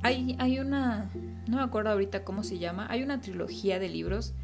Hay, 0.02 0.36
hay 0.38 0.58
una, 0.58 1.10
no 1.48 1.56
me 1.56 1.62
acuerdo 1.62 1.90
ahorita 1.90 2.22
cómo 2.22 2.42
se 2.42 2.58
llama, 2.58 2.86
hay 2.90 3.02
una 3.02 3.20
trilogía 3.20 3.78
de 3.78 3.88
libros 3.88 4.34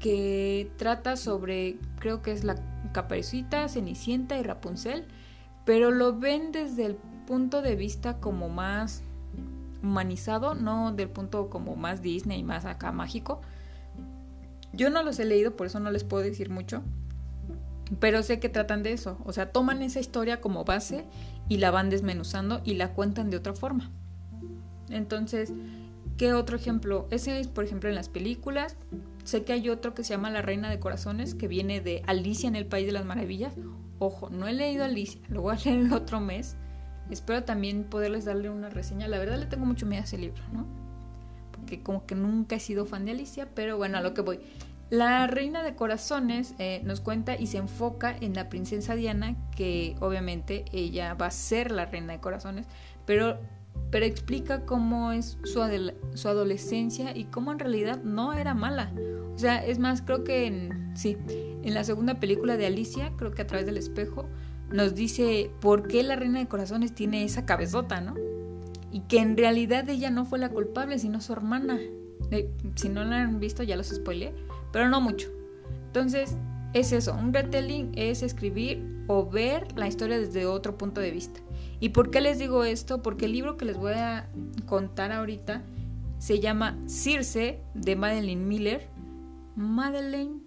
que 0.00 0.70
trata 0.76 1.16
sobre, 1.16 1.78
creo 2.00 2.22
que 2.22 2.32
es 2.32 2.44
la 2.44 2.56
Caperucita, 2.92 3.68
Cenicienta 3.68 4.36
y 4.38 4.42
Rapunzel, 4.42 5.06
pero 5.64 5.90
lo 5.90 6.18
ven 6.18 6.52
desde 6.52 6.86
el 6.86 6.96
punto 7.26 7.62
de 7.62 7.76
vista 7.76 8.18
como 8.18 8.48
más 8.48 9.02
humanizado, 9.82 10.54
no 10.54 10.92
del 10.92 11.08
punto 11.08 11.50
como 11.50 11.76
más 11.76 12.02
Disney, 12.02 12.42
más 12.42 12.64
acá 12.64 12.92
mágico. 12.92 13.40
Yo 14.76 14.90
no 14.90 15.02
los 15.02 15.18
he 15.18 15.24
leído, 15.24 15.56
por 15.56 15.66
eso 15.66 15.80
no 15.80 15.90
les 15.90 16.04
puedo 16.04 16.22
decir 16.22 16.50
mucho, 16.50 16.82
pero 18.00 18.22
sé 18.22 18.40
que 18.40 18.48
tratan 18.48 18.82
de 18.82 18.92
eso, 18.92 19.18
o 19.24 19.32
sea, 19.32 19.52
toman 19.52 19.82
esa 19.82 20.00
historia 20.00 20.40
como 20.40 20.64
base 20.64 21.04
y 21.48 21.58
la 21.58 21.70
van 21.70 21.88
desmenuzando 21.88 22.60
y 22.64 22.74
la 22.74 22.92
cuentan 22.92 23.30
de 23.30 23.36
otra 23.36 23.54
forma. 23.54 23.90
Entonces, 24.90 25.52
¿qué 26.16 26.32
otro 26.32 26.56
ejemplo? 26.56 27.06
Ese 27.10 27.40
es, 27.40 27.48
por 27.48 27.64
ejemplo, 27.64 27.88
en 27.88 27.94
las 27.94 28.08
películas. 28.08 28.76
Sé 29.24 29.44
que 29.44 29.52
hay 29.52 29.68
otro 29.68 29.94
que 29.94 30.04
se 30.04 30.10
llama 30.10 30.30
La 30.30 30.42
Reina 30.42 30.70
de 30.70 30.78
Corazones, 30.78 31.34
que 31.34 31.48
viene 31.48 31.80
de 31.80 32.02
Alicia 32.06 32.48
en 32.48 32.56
el 32.56 32.66
País 32.66 32.86
de 32.86 32.92
las 32.92 33.04
Maravillas. 33.04 33.54
Ojo, 33.98 34.30
no 34.30 34.46
he 34.46 34.52
leído 34.52 34.84
Alicia, 34.84 35.20
lo 35.28 35.42
voy 35.42 35.56
a 35.56 35.58
leer 35.64 35.86
el 35.86 35.92
otro 35.92 36.20
mes. 36.20 36.56
Espero 37.10 37.44
también 37.44 37.84
poderles 37.84 38.24
darle 38.24 38.50
una 38.50 38.68
reseña. 38.68 39.08
La 39.08 39.18
verdad 39.18 39.38
le 39.38 39.46
tengo 39.46 39.64
mucho 39.64 39.86
miedo 39.86 40.02
a 40.02 40.04
ese 40.04 40.18
libro, 40.18 40.42
¿no? 40.52 40.66
Porque 41.52 41.82
como 41.82 42.04
que 42.04 42.14
nunca 42.14 42.56
he 42.56 42.60
sido 42.60 42.84
fan 42.84 43.04
de 43.04 43.12
Alicia, 43.12 43.48
pero 43.54 43.76
bueno, 43.76 43.98
a 43.98 44.00
lo 44.00 44.12
que 44.12 44.22
voy. 44.22 44.40
La 44.88 45.26
Reina 45.26 45.62
de 45.62 45.74
Corazones 45.74 46.54
eh, 46.58 46.80
nos 46.84 47.00
cuenta 47.00 47.36
y 47.36 47.48
se 47.48 47.58
enfoca 47.58 48.16
en 48.20 48.34
la 48.34 48.48
princesa 48.48 48.94
Diana, 48.94 49.36
que 49.56 49.96
obviamente 50.00 50.64
ella 50.72 51.14
va 51.14 51.26
a 51.26 51.30
ser 51.30 51.72
la 51.72 51.86
Reina 51.86 52.12
de 52.12 52.20
Corazones, 52.20 52.66
pero 53.04 53.38
pero 53.90 54.04
explica 54.04 54.64
cómo 54.64 55.12
es 55.12 55.38
su, 55.44 55.60
su, 56.14 56.28
adolescencia 56.28 57.16
y 57.16 57.24
cómo 57.24 57.52
en 57.52 57.58
realidad 57.58 58.02
no 58.02 58.32
era 58.32 58.54
mala. 58.54 58.92
O 59.34 59.38
sea, 59.38 59.64
es 59.64 59.78
más, 59.78 60.02
creo 60.02 60.24
que 60.24 60.46
en, 60.46 60.96
sí, 60.96 61.16
en 61.62 61.74
la 61.74 61.84
segunda 61.84 62.18
película 62.18 62.56
de 62.56 62.66
Alicia, 62.66 63.12
creo 63.16 63.32
que 63.32 63.42
a 63.42 63.46
través 63.46 63.66
del 63.66 63.76
espejo, 63.76 64.28
nos 64.70 64.94
dice 64.94 65.50
por 65.60 65.86
qué 65.86 66.02
la 66.02 66.16
reina 66.16 66.40
de 66.40 66.48
corazones 66.48 66.94
tiene 66.94 67.22
esa 67.24 67.46
cabezota, 67.46 68.00
¿no? 68.00 68.14
Y 68.90 69.00
que 69.00 69.18
en 69.18 69.36
realidad 69.36 69.88
ella 69.88 70.10
no 70.10 70.24
fue 70.24 70.38
la 70.38 70.48
culpable, 70.48 70.98
sino 70.98 71.20
su 71.20 71.32
hermana. 71.32 71.78
Eh, 72.30 72.50
si 72.74 72.88
no 72.88 73.04
la 73.04 73.22
han 73.22 73.38
visto, 73.38 73.62
ya 73.62 73.76
los 73.76 73.88
spoilé, 73.88 74.34
pero 74.76 74.90
no 74.90 75.00
mucho. 75.00 75.30
Entonces, 75.86 76.36
es 76.74 76.92
eso, 76.92 77.14
un 77.14 77.32
retelling 77.32 77.92
es 77.96 78.22
escribir 78.22 79.04
o 79.06 79.24
ver 79.24 79.66
la 79.74 79.88
historia 79.88 80.20
desde 80.20 80.44
otro 80.44 80.76
punto 80.76 81.00
de 81.00 81.10
vista. 81.10 81.40
¿Y 81.80 81.88
por 81.88 82.10
qué 82.10 82.20
les 82.20 82.38
digo 82.38 82.62
esto? 82.62 83.00
Porque 83.00 83.24
el 83.24 83.32
libro 83.32 83.56
que 83.56 83.64
les 83.64 83.78
voy 83.78 83.94
a 83.94 84.28
contar 84.66 85.12
ahorita 85.12 85.62
se 86.18 86.40
llama 86.40 86.78
Circe 86.86 87.58
de 87.72 87.96
Madeleine 87.96 88.44
Miller. 88.44 88.86
Madeleine, 89.54 90.42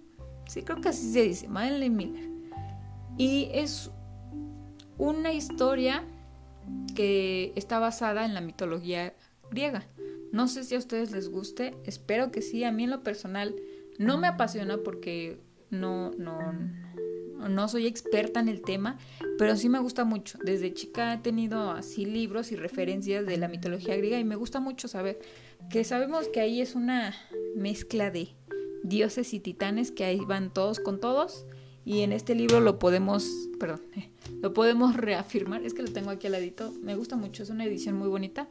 sí, 0.46 0.62
creo 0.62 0.80
que 0.80 0.90
así 0.90 1.12
se 1.12 1.22
dice, 1.22 1.48
Madeleine 1.48 1.96
Miller. 1.96 2.30
Y 3.18 3.48
es 3.52 3.90
una 4.96 5.32
historia 5.32 6.04
que 6.94 7.52
está 7.56 7.80
basada 7.80 8.24
en 8.24 8.34
la 8.34 8.40
mitología 8.40 9.12
griega. 9.50 9.88
No 10.30 10.46
sé 10.46 10.62
si 10.62 10.76
a 10.76 10.78
ustedes 10.78 11.10
les 11.10 11.28
guste, 11.28 11.74
espero 11.84 12.30
que 12.30 12.42
sí. 12.42 12.62
A 12.62 12.70
mí 12.70 12.84
en 12.84 12.90
lo 12.90 13.02
personal 13.02 13.56
no 14.00 14.16
me 14.16 14.28
apasiona 14.28 14.78
porque 14.78 15.38
no, 15.68 16.10
no, 16.12 16.38
no 17.50 17.68
soy 17.68 17.86
experta 17.86 18.40
en 18.40 18.48
el 18.48 18.62
tema, 18.62 18.96
pero 19.36 19.56
sí 19.56 19.68
me 19.68 19.78
gusta 19.78 20.04
mucho. 20.04 20.38
Desde 20.42 20.72
chica 20.72 21.12
he 21.12 21.18
tenido 21.18 21.70
así 21.70 22.06
libros 22.06 22.50
y 22.50 22.56
referencias 22.56 23.26
de 23.26 23.36
la 23.36 23.46
mitología 23.46 23.94
griega 23.96 24.18
y 24.18 24.24
me 24.24 24.36
gusta 24.36 24.58
mucho 24.58 24.88
saber 24.88 25.20
que 25.68 25.84
sabemos 25.84 26.28
que 26.28 26.40
ahí 26.40 26.62
es 26.62 26.74
una 26.74 27.14
mezcla 27.54 28.10
de 28.10 28.30
dioses 28.84 29.34
y 29.34 29.40
titanes 29.40 29.92
que 29.92 30.04
ahí 30.04 30.20
van 30.20 30.50
todos 30.50 30.80
con 30.80 30.98
todos 30.98 31.44
y 31.84 32.00
en 32.00 32.12
este 32.12 32.34
libro 32.34 32.60
lo 32.60 32.78
podemos, 32.78 33.28
perdón, 33.58 33.82
lo 34.40 34.54
podemos 34.54 34.96
reafirmar. 34.96 35.62
Es 35.62 35.74
que 35.74 35.82
lo 35.82 35.92
tengo 35.92 36.08
aquí 36.08 36.26
al 36.26 36.32
ladito. 36.32 36.72
Me 36.82 36.94
gusta 36.94 37.16
mucho, 37.16 37.42
es 37.42 37.50
una 37.50 37.66
edición 37.66 37.96
muy 37.96 38.08
bonita. 38.08 38.48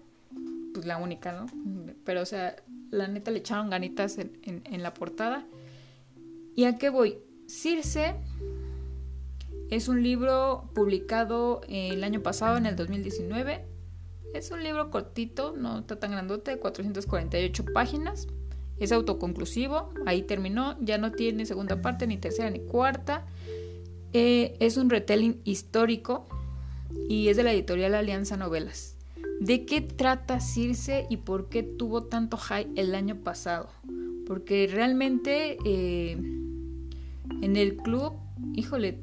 Pues 0.76 0.86
la 0.86 0.98
única, 0.98 1.32
¿no? 1.32 1.48
Pero 2.04 2.22
o 2.22 2.26
sea, 2.26 2.56
la 2.92 3.08
neta 3.08 3.32
le 3.32 3.40
echaron 3.40 3.70
ganitas 3.70 4.18
en, 4.18 4.84
la 4.84 4.94
portada. 4.94 5.46
¿Y 6.56 6.66
a 6.66 6.78
qué 6.78 6.90
voy? 6.90 7.18
Circe 7.48 8.16
es 9.70 9.88
un 9.88 10.04
libro 10.04 10.70
publicado 10.74 11.62
el 11.68 12.04
año 12.04 12.22
pasado, 12.22 12.58
en 12.58 12.66
el 12.66 12.76
2019. 12.76 13.66
Es 14.34 14.52
un 14.52 14.64
libro 14.64 14.92
cortito, 14.92 15.56
no 15.58 15.80
está 15.80 16.00
tan 16.00 16.12
grandote, 16.12 16.58
448 16.58 17.66
páginas. 17.74 18.28
Es 18.80 18.92
autoconclusivo, 18.92 19.90
ahí 20.06 20.22
terminó, 20.22 20.78
ya 20.80 20.98
no 20.98 21.12
tiene 21.12 21.46
segunda 21.46 21.82
parte, 21.82 22.08
ni 22.08 22.18
tercera, 22.18 22.50
ni 22.50 22.60
cuarta. 22.60 23.26
Eh, 24.14 24.56
es 24.60 24.78
un 24.78 24.90
retelling 24.90 25.42
histórico 25.44 26.28
y 27.08 27.28
es 27.28 27.38
de 27.38 27.44
la 27.44 27.52
editorial 27.52 27.96
Alianza 27.96 28.38
Novelas. 28.38 28.99
¿De 29.40 29.66
qué 29.66 29.82
trata 29.82 30.42
Circe 30.42 31.08
y 31.10 31.18
por 31.18 31.48
qué 31.48 31.64
tuvo 31.64 32.04
tanto 32.04 32.38
hype 32.38 32.70
el 32.76 32.94
año 32.94 33.16
pasado? 33.16 33.70
Porque 34.28 34.70
realmente 34.72 35.58
eh, 35.66 36.12
en 37.42 37.56
el 37.56 37.78
club, 37.78 38.14
híjole, 38.54 39.00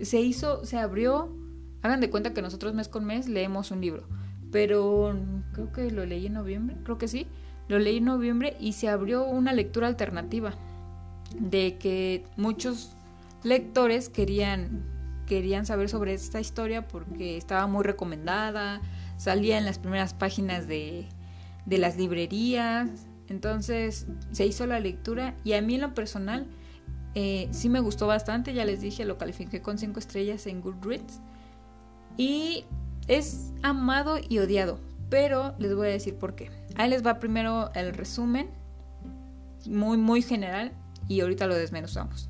se 0.00 0.20
hizo, 0.20 0.64
se 0.64 0.78
abrió, 0.78 1.36
hagan 1.82 2.00
de 2.00 2.08
cuenta 2.08 2.32
que 2.32 2.40
nosotros 2.40 2.74
mes 2.74 2.88
con 2.88 3.04
mes 3.04 3.28
leemos 3.28 3.70
un 3.72 3.80
libro, 3.80 4.04
pero 4.52 5.18
creo 5.52 5.72
que 5.72 5.90
lo 5.90 6.06
leí 6.06 6.26
en 6.26 6.34
noviembre, 6.34 6.76
creo 6.84 6.96
que 6.96 7.08
sí, 7.08 7.26
lo 7.66 7.80
leí 7.80 7.98
en 7.98 8.04
noviembre 8.04 8.56
y 8.60 8.72
se 8.72 8.88
abrió 8.88 9.24
una 9.26 9.52
lectura 9.52 9.88
alternativa 9.88 10.54
de 11.38 11.76
que 11.78 12.24
muchos 12.36 12.92
lectores 13.42 14.08
querían 14.08 14.84
querían 15.26 15.66
saber 15.66 15.90
sobre 15.90 16.14
esta 16.14 16.40
historia 16.40 16.88
porque 16.88 17.36
estaba 17.36 17.66
muy 17.66 17.84
recomendada, 17.84 18.80
salía 19.18 19.58
en 19.58 19.66
las 19.66 19.78
primeras 19.78 20.14
páginas 20.14 20.66
de, 20.66 21.06
de 21.66 21.78
las 21.78 21.98
librerías, 21.98 22.88
entonces 23.28 24.06
se 24.32 24.46
hizo 24.46 24.66
la 24.66 24.80
lectura 24.80 25.34
y 25.44 25.52
a 25.52 25.60
mí 25.60 25.74
en 25.74 25.82
lo 25.82 25.92
personal 25.92 26.46
eh, 27.14 27.48
sí 27.50 27.68
me 27.68 27.80
gustó 27.80 28.06
bastante, 28.06 28.54
ya 28.54 28.64
les 28.64 28.80
dije, 28.80 29.04
lo 29.04 29.18
califiqué 29.18 29.60
con 29.60 29.78
5 29.78 29.98
estrellas 29.98 30.46
en 30.46 30.60
Goodreads. 30.60 31.20
Y 32.16 32.64
es 33.06 33.52
amado 33.62 34.18
y 34.28 34.38
odiado, 34.38 34.80
pero 35.10 35.54
les 35.58 35.74
voy 35.74 35.88
a 35.88 35.90
decir 35.90 36.16
por 36.16 36.34
qué. 36.34 36.50
Ahí 36.76 36.90
les 36.90 37.04
va 37.04 37.18
primero 37.18 37.70
el 37.74 37.94
resumen, 37.94 38.48
muy, 39.66 39.98
muy 39.98 40.22
general, 40.22 40.72
y 41.08 41.20
ahorita 41.20 41.46
lo 41.46 41.54
desmenuzamos. 41.54 42.28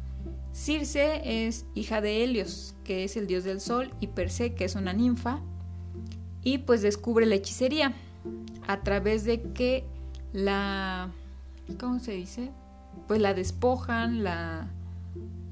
Circe 0.53 1.47
es 1.47 1.67
hija 1.75 2.01
de 2.01 2.25
Helios, 2.25 2.75
que 2.85 3.05
es 3.05 3.17
el 3.17 3.27
dios 3.27 3.45
del 3.45 3.61
sol, 3.61 3.93
y 4.01 4.09
Perse, 4.09 4.55
que 4.55 4.65
es 4.65 4.75
una 4.75 4.93
ninfa, 4.93 5.41
y 6.43 6.59
pues 6.59 6.83
descubre 6.83 7.27
la 7.27 7.37
hechicería 7.37 7.95
a 8.67 8.81
través 8.81 9.25
de 9.25 9.43
que 9.53 9.85
la... 10.33 11.11
¿Cómo 11.79 11.99
se 11.99 12.13
dice? 12.13 12.51
pues 13.07 13.21
la 13.21 13.35
despojan, 13.35 14.25
la, 14.25 14.69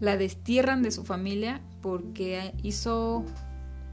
la 0.01 0.17
destierran 0.17 0.83
de 0.83 0.91
su 0.91 1.05
familia 1.05 1.61
porque 1.83 2.55
hizo 2.63 3.25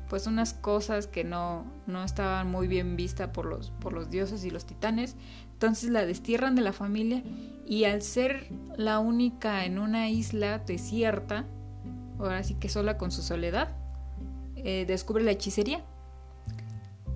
pues 0.10 0.28
unas 0.28 0.54
cosas 0.54 1.08
que 1.08 1.24
no, 1.24 1.66
no 1.88 2.04
estaban 2.04 2.50
muy 2.50 2.68
bien 2.68 2.96
vistas 2.96 3.30
por 3.30 3.46
los, 3.46 3.72
por 3.72 3.94
los 3.94 4.10
dioses 4.10 4.44
y 4.46 4.50
los 4.50 4.66
titanes. 4.66 5.16
Entonces 5.54 5.90
la 5.90 6.06
destierran 6.06 6.56
de 6.56 6.62
la 6.62 6.74
familia 6.74 7.24
y 7.66 7.86
al 7.86 8.02
ser 8.02 8.48
la 8.76 9.00
única 9.00 9.66
en 9.66 9.80
una 9.80 10.10
isla 10.10 10.60
desierta, 10.60 11.46
ahora 12.20 12.44
sí 12.44 12.56
que 12.56 12.70
sola 12.70 12.98
con 12.98 13.12
su 13.12 13.22
soledad, 13.22 13.76
eh, 14.56 14.86
descubre 14.88 15.24
la 15.24 15.32
hechicería. 15.32 15.84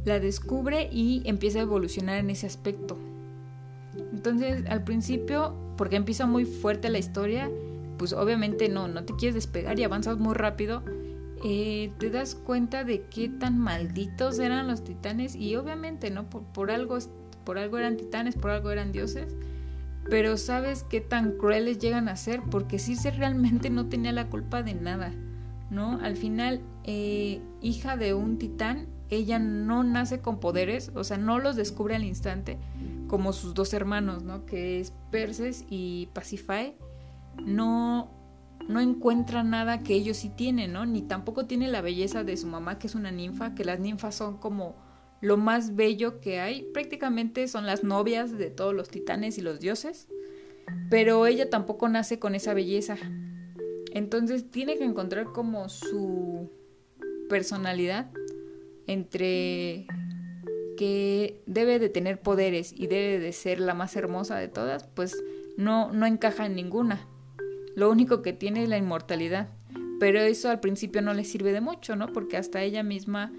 La 0.08 0.22
descubre 0.22 0.88
y 0.90 1.22
empieza 1.26 1.60
a 1.60 1.64
evolucionar 1.64 2.18
en 2.18 2.30
ese 2.30 2.48
aspecto. 2.48 2.98
Entonces 4.14 4.64
al 4.70 4.86
principio 4.86 5.54
porque 5.76 5.98
empieza 5.98 6.26
muy 6.26 6.46
fuerte 6.46 6.90
la 6.90 6.98
historia, 6.98 7.52
pues 7.98 8.14
obviamente 8.14 8.70
no, 8.70 8.88
no 8.88 9.04
te 9.04 9.18
quieres 9.18 9.36
despegar 9.36 9.78
y 9.78 9.84
avanzas 9.84 10.18
muy 10.18 10.34
rápido, 10.34 10.82
eh, 11.44 11.92
te 11.98 12.10
das 12.10 12.36
cuenta 12.36 12.86
de 12.86 13.02
qué 13.10 13.28
tan 13.28 13.60
malditos 13.60 14.40
eran 14.40 14.70
los 14.70 14.86
titanes 14.86 15.36
y 15.36 15.58
obviamente, 15.58 16.10
¿no? 16.10 16.30
Por, 16.30 16.72
algo, 16.72 16.98
por 17.44 17.58
algo 17.58 17.78
eran 17.78 17.98
titanes, 17.98 18.36
por 18.36 18.52
algo 18.52 18.72
eran 18.72 18.94
dioses, 18.94 19.36
pero 20.10 20.38
sabes 20.38 20.84
qué 20.84 21.02
tan 21.02 21.34
crueles 21.34 21.80
llegan 21.80 22.08
a 22.08 22.16
ser 22.16 22.44
porque 22.50 22.80
Circe 22.80 23.12
realmente 23.12 23.70
no 23.70 23.88
tenía 23.88 24.14
la 24.14 24.30
culpa 24.30 24.64
de 24.64 24.74
nada, 24.74 25.12
¿no? 25.70 26.00
Al 26.02 26.16
final, 26.16 26.62
eh, 26.86 27.42
hija 27.62 27.98
de 27.98 28.14
un 28.14 28.38
titán, 28.38 28.88
ella 29.10 29.40
no 29.40 29.84
nace 29.84 30.20
con 30.20 30.40
poderes, 30.40 30.92
o 30.96 31.04
sea, 31.04 31.18
no 31.18 31.40
los 31.40 31.56
descubre 31.56 31.96
al 31.96 32.04
instante, 32.04 32.58
como 33.08 33.34
sus 33.34 33.54
dos 33.54 33.74
hermanos, 33.74 34.24
¿no? 34.24 34.46
Que 34.46 34.80
es 34.80 34.94
Perses 35.12 35.66
y 35.70 36.10
Pasiphae. 36.14 36.76
No, 37.44 38.12
no 38.68 38.80
encuentra 38.80 39.44
nada 39.44 39.84
que 39.84 39.94
ellos 39.94 40.18
sí 40.18 40.30
tienen, 40.30 40.74
¿no? 40.74 40.86
Ni 40.86 41.02
tampoco 41.02 41.46
tiene 41.46 41.68
la 41.68 41.82
belleza 41.82 42.24
de 42.24 42.36
su 42.38 42.48
mamá, 42.48 42.80
que 42.80 42.88
es 42.88 42.96
una 42.96 43.12
ninfa, 43.12 43.56
que 43.56 43.64
las 43.64 43.80
ninfas 43.80 44.16
son 44.16 44.38
como 44.38 44.76
lo 45.22 45.38
más 45.38 45.76
bello 45.76 46.20
que 46.20 46.40
hay. 46.40 46.64
Prácticamente 46.74 47.48
son 47.48 47.66
las 47.66 47.84
novias 47.84 48.38
de 48.38 48.50
todos 48.50 48.74
los 48.74 48.90
titanes 48.90 49.38
y 49.38 49.42
los 49.42 49.60
dioses. 49.60 50.08
Pero 50.90 51.26
ella 51.28 51.50
tampoco 51.50 51.88
nace 51.88 52.20
con 52.20 52.36
esa 52.36 52.54
belleza. 52.54 52.98
Entonces 53.92 54.52
tiene 54.52 54.78
que 54.78 54.84
encontrar 54.84 55.32
como 55.32 55.70
su 55.70 56.52
personalidad 57.30 58.12
entre 58.88 59.86
que 60.78 61.42
debe 61.46 61.80
de 61.80 61.90
tener 61.90 62.22
poderes 62.22 62.74
y 62.74 62.88
debe 62.88 63.20
de 63.20 63.34
ser 63.34 63.60
la 63.60 63.74
más 63.74 63.96
hermosa 63.96 64.38
de 64.38 64.48
todas, 64.48 64.88
pues 64.88 65.16
no, 65.58 65.92
no 65.92 66.06
encaja 66.06 66.46
en 66.46 66.56
ninguna. 66.56 67.06
Lo 67.76 67.92
único 67.92 68.22
que 68.22 68.34
tiene 68.34 68.64
es 68.64 68.70
la 68.70 68.78
inmortalidad. 68.78 69.50
Pero 70.00 70.20
eso 70.20 70.50
al 70.50 70.60
principio 70.60 71.02
no 71.02 71.14
le 71.14 71.24
sirve 71.24 71.52
de 71.52 71.62
mucho, 71.62 71.96
¿no? 71.96 72.08
Porque 72.14 72.38
hasta 72.38 72.62
ella 72.62 72.84
misma 72.84 73.34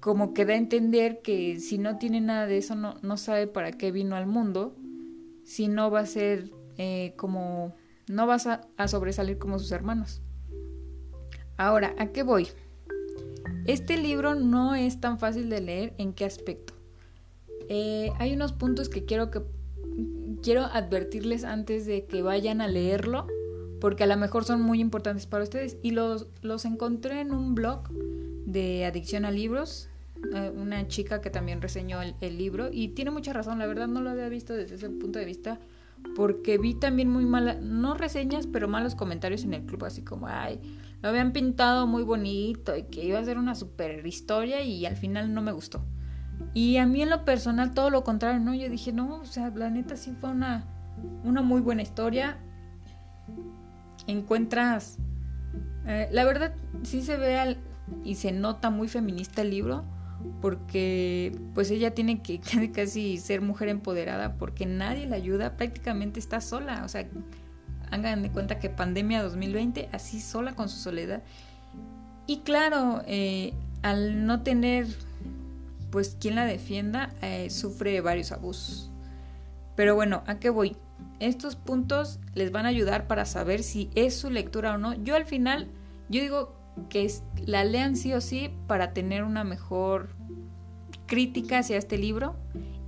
como 0.00 0.34
que 0.34 0.44
da 0.44 0.54
a 0.54 0.56
entender 0.56 1.20
que 1.22 1.58
si 1.60 1.78
no 1.78 1.98
tiene 1.98 2.20
nada 2.20 2.46
de 2.46 2.58
eso 2.58 2.74
no, 2.74 2.96
no 3.02 3.16
sabe 3.16 3.46
para 3.46 3.72
qué 3.72 3.90
vino 3.90 4.16
al 4.16 4.26
mundo, 4.26 4.76
si 5.44 5.68
no 5.68 5.90
va 5.90 6.00
a 6.00 6.06
ser 6.06 6.50
eh, 6.76 7.14
como... 7.16 7.74
no 8.08 8.26
vas 8.26 8.46
a, 8.46 8.62
a 8.76 8.88
sobresalir 8.88 9.38
como 9.38 9.58
sus 9.58 9.72
hermanos. 9.72 10.20
Ahora, 11.56 11.94
¿a 11.98 12.08
qué 12.08 12.22
voy? 12.22 12.48
Este 13.66 13.96
libro 13.96 14.34
no 14.34 14.74
es 14.74 15.00
tan 15.00 15.18
fácil 15.18 15.48
de 15.48 15.60
leer. 15.60 15.94
¿En 15.98 16.12
qué 16.12 16.24
aspecto? 16.24 16.74
Eh, 17.68 18.10
hay 18.18 18.34
unos 18.34 18.52
puntos 18.52 18.88
que 18.88 19.04
quiero 19.04 19.30
que 19.30 19.42
quiero 20.42 20.62
advertirles 20.64 21.44
antes 21.44 21.86
de 21.86 22.04
que 22.04 22.22
vayan 22.22 22.60
a 22.60 22.68
leerlo, 22.68 23.26
porque 23.80 24.04
a 24.04 24.06
lo 24.06 24.16
mejor 24.16 24.44
son 24.44 24.60
muy 24.60 24.80
importantes 24.80 25.26
para 25.26 25.44
ustedes. 25.44 25.78
Y 25.82 25.92
los, 25.92 26.26
los 26.42 26.64
encontré 26.64 27.20
en 27.20 27.32
un 27.32 27.54
blog 27.54 27.88
de 28.44 28.84
adicción 28.84 29.24
a 29.24 29.30
libros, 29.30 29.88
eh, 30.34 30.52
una 30.54 30.86
chica 30.88 31.20
que 31.20 31.30
también 31.30 31.62
reseñó 31.62 32.02
el, 32.02 32.14
el, 32.20 32.38
libro, 32.38 32.68
y 32.70 32.88
tiene 32.88 33.10
mucha 33.10 33.32
razón, 33.32 33.58
la 33.58 33.66
verdad 33.66 33.88
no 33.88 34.00
lo 34.00 34.10
había 34.10 34.28
visto 34.28 34.52
desde 34.52 34.76
ese 34.76 34.90
punto 34.90 35.18
de 35.18 35.24
vista, 35.24 35.58
porque 36.14 36.58
vi 36.58 36.74
también 36.74 37.08
muy 37.08 37.24
malas, 37.24 37.60
no 37.60 37.94
reseñas, 37.94 38.46
pero 38.46 38.68
malos 38.68 38.94
comentarios 38.94 39.44
en 39.44 39.54
el 39.54 39.64
club, 39.64 39.84
así 39.84 40.02
como, 40.02 40.26
ay, 40.28 40.60
lo 41.04 41.10
habían 41.10 41.32
pintado 41.32 41.86
muy 41.86 42.02
bonito 42.02 42.74
y 42.74 42.84
que 42.84 43.04
iba 43.04 43.18
a 43.18 43.24
ser 43.24 43.36
una 43.36 43.54
super 43.54 44.06
historia 44.06 44.62
y 44.62 44.86
al 44.86 44.96
final 44.96 45.34
no 45.34 45.42
me 45.42 45.52
gustó. 45.52 45.84
Y 46.54 46.78
a 46.78 46.86
mí 46.86 47.02
en 47.02 47.10
lo 47.10 47.26
personal 47.26 47.74
todo 47.74 47.90
lo 47.90 48.04
contrario, 48.04 48.40
¿no? 48.40 48.54
Yo 48.54 48.70
dije, 48.70 48.90
no, 48.90 49.16
o 49.16 49.26
sea, 49.26 49.50
la 49.50 49.68
neta 49.68 49.98
sí 49.98 50.16
fue 50.18 50.30
una, 50.30 50.64
una 51.22 51.42
muy 51.42 51.60
buena 51.60 51.82
historia. 51.82 52.38
Encuentras... 54.06 54.96
Eh, 55.86 56.08
la 56.10 56.24
verdad 56.24 56.54
sí 56.84 57.02
se 57.02 57.18
ve 57.18 57.58
y 58.02 58.14
se 58.14 58.32
nota 58.32 58.70
muy 58.70 58.88
feminista 58.88 59.42
el 59.42 59.50
libro 59.50 59.84
porque 60.40 61.38
pues 61.52 61.70
ella 61.70 61.92
tiene 61.92 62.22
que 62.22 62.40
casi 62.74 63.18
ser 63.18 63.42
mujer 63.42 63.68
empoderada 63.68 64.38
porque 64.38 64.64
nadie 64.64 65.06
la 65.06 65.16
ayuda, 65.16 65.58
prácticamente 65.58 66.18
está 66.18 66.40
sola, 66.40 66.82
o 66.82 66.88
sea, 66.88 67.06
hagan 67.90 68.22
de 68.22 68.30
cuenta 68.30 68.58
que 68.58 68.70
pandemia 68.70 69.22
2020, 69.22 69.88
así 69.92 70.20
sola 70.20 70.54
con 70.54 70.68
su 70.68 70.78
soledad. 70.78 71.22
Y 72.26 72.38
claro, 72.38 73.02
eh, 73.06 73.52
al 73.82 74.26
no 74.26 74.42
tener 74.42 74.86
pues 75.94 76.16
quien 76.18 76.34
la 76.34 76.44
defienda, 76.44 77.10
eh, 77.22 77.50
sufre 77.50 78.00
varios 78.00 78.32
abusos. 78.32 78.90
Pero 79.76 79.94
bueno, 79.94 80.24
¿a 80.26 80.40
qué 80.40 80.50
voy? 80.50 80.76
Estos 81.20 81.54
puntos 81.54 82.18
les 82.34 82.50
van 82.50 82.66
a 82.66 82.70
ayudar 82.70 83.06
para 83.06 83.24
saber 83.26 83.62
si 83.62 83.90
es 83.94 84.16
su 84.16 84.28
lectura 84.28 84.74
o 84.74 84.78
no. 84.78 84.94
Yo 84.94 85.14
al 85.14 85.24
final, 85.24 85.68
yo 86.08 86.20
digo 86.20 86.56
que 86.88 87.08
la 87.46 87.62
lean 87.62 87.94
sí 87.94 88.12
o 88.12 88.20
sí 88.20 88.50
para 88.66 88.92
tener 88.92 89.22
una 89.22 89.44
mejor 89.44 90.08
crítica 91.06 91.58
hacia 91.58 91.78
este 91.78 91.96
libro. 91.96 92.34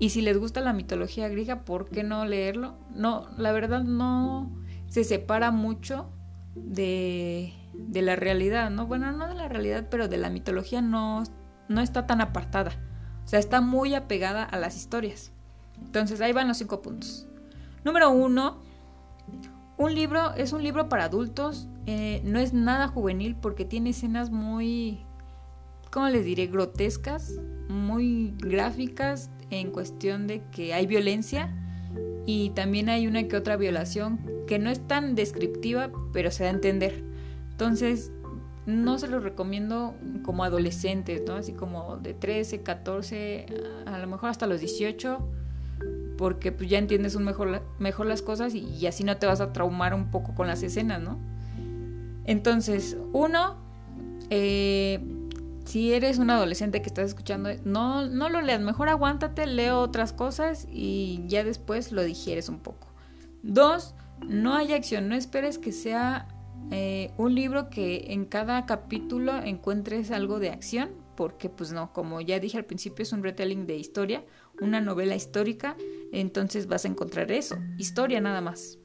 Y 0.00 0.10
si 0.10 0.20
les 0.20 0.36
gusta 0.36 0.60
la 0.60 0.72
mitología 0.72 1.28
griega, 1.28 1.60
¿por 1.64 1.88
qué 1.88 2.02
no 2.02 2.24
leerlo? 2.24 2.74
No, 2.92 3.28
la 3.38 3.52
verdad 3.52 3.84
no 3.84 4.50
se 4.88 5.04
separa 5.04 5.50
mucho 5.50 6.10
de, 6.54 7.52
de 7.74 8.02
la 8.02 8.16
realidad, 8.16 8.70
¿no? 8.70 8.86
Bueno, 8.86 9.12
no 9.12 9.28
de 9.28 9.34
la 9.34 9.48
realidad, 9.48 9.88
pero 9.90 10.08
de 10.08 10.18
la 10.18 10.30
mitología 10.30 10.82
no, 10.82 11.22
no 11.68 11.80
está 11.80 12.06
tan 12.06 12.20
apartada. 12.20 12.72
O 13.24 13.28
sea, 13.28 13.38
está 13.38 13.60
muy 13.60 13.94
apegada 13.94 14.44
a 14.44 14.58
las 14.58 14.76
historias. 14.76 15.32
Entonces, 15.80 16.20
ahí 16.20 16.32
van 16.32 16.48
los 16.48 16.58
cinco 16.58 16.80
puntos. 16.80 17.26
Número 17.84 18.10
uno, 18.10 18.62
un 19.76 19.94
libro 19.94 20.34
es 20.34 20.52
un 20.52 20.62
libro 20.62 20.88
para 20.88 21.04
adultos. 21.04 21.68
Eh, 21.86 22.22
no 22.24 22.38
es 22.38 22.52
nada 22.52 22.88
juvenil 22.88 23.36
porque 23.36 23.64
tiene 23.64 23.90
escenas 23.90 24.30
muy, 24.30 25.04
¿cómo 25.90 26.08
les 26.08 26.24
diré? 26.24 26.46
Grotescas, 26.46 27.34
muy 27.68 28.34
gráficas 28.38 29.30
en 29.50 29.70
cuestión 29.70 30.26
de 30.26 30.42
que 30.50 30.74
hay 30.74 30.86
violencia 30.86 31.52
y 32.26 32.50
también 32.50 32.88
hay 32.88 33.06
una 33.06 33.26
que 33.28 33.36
otra 33.36 33.56
violación 33.56 34.18
que 34.46 34.58
no 34.58 34.68
es 34.68 34.86
tan 34.86 35.14
descriptiva, 35.14 35.90
pero 36.12 36.30
se 36.30 36.42
da 36.42 36.50
a 36.50 36.52
entender. 36.52 37.04
Entonces, 37.52 38.10
no 38.66 38.98
se 38.98 39.06
lo 39.06 39.20
recomiendo 39.20 39.94
como 40.24 40.42
adolescentes, 40.42 41.22
¿no? 41.24 41.34
Así 41.34 41.52
como 41.52 41.96
de 41.98 42.14
13, 42.14 42.62
14, 42.62 43.46
a 43.86 43.98
lo 43.98 44.06
mejor 44.08 44.30
hasta 44.30 44.48
los 44.48 44.60
18, 44.60 45.18
porque 46.18 46.50
pues 46.50 46.68
ya 46.68 46.78
entiendes 46.78 47.14
un 47.14 47.24
mejor, 47.24 47.62
mejor 47.78 48.06
las 48.06 48.22
cosas 48.22 48.54
y, 48.54 48.86
así 48.86 49.04
no 49.04 49.16
te 49.18 49.26
vas 49.26 49.40
a 49.40 49.52
traumar 49.52 49.94
un 49.94 50.10
poco 50.10 50.34
con 50.34 50.48
las 50.48 50.64
escenas, 50.64 51.00
¿no? 51.00 51.18
Entonces, 52.24 52.96
uno, 53.12 53.54
eh, 54.30 54.98
si 55.66 55.92
eres 55.92 56.18
un 56.18 56.30
adolescente 56.30 56.80
que 56.80 56.88
estás 56.88 57.08
escuchando, 57.08 57.50
no, 57.64 58.06
no 58.06 58.28
lo 58.28 58.40
leas, 58.40 58.60
mejor 58.60 58.88
aguántate, 58.88 59.46
leo 59.46 59.80
otras 59.80 60.12
cosas 60.12 60.66
y 60.70 61.24
ya 61.26 61.44
después 61.44 61.92
lo 61.92 62.04
digieres 62.04 62.48
un 62.48 62.60
poco. 62.60 62.88
Dos, 63.42 63.94
no 64.26 64.54
hay 64.54 64.72
acción, 64.72 65.08
no 65.08 65.16
esperes 65.16 65.58
que 65.58 65.72
sea 65.72 66.28
eh, 66.70 67.12
un 67.16 67.34
libro 67.34 67.68
que 67.68 68.12
en 68.12 68.24
cada 68.24 68.64
capítulo 68.64 69.36
encuentres 69.42 70.12
algo 70.12 70.38
de 70.38 70.50
acción, 70.50 70.90
porque 71.16 71.48
pues 71.48 71.72
no, 71.72 71.92
como 71.92 72.20
ya 72.20 72.38
dije 72.38 72.58
al 72.58 72.64
principio 72.64 73.02
es 73.02 73.12
un 73.12 73.24
retelling 73.24 73.66
de 73.66 73.76
historia, 73.76 74.24
una 74.60 74.80
novela 74.80 75.16
histórica, 75.16 75.76
entonces 76.12 76.68
vas 76.68 76.84
a 76.84 76.88
encontrar 76.88 77.32
eso, 77.32 77.56
historia 77.76 78.20
nada 78.20 78.40
más. 78.40 78.78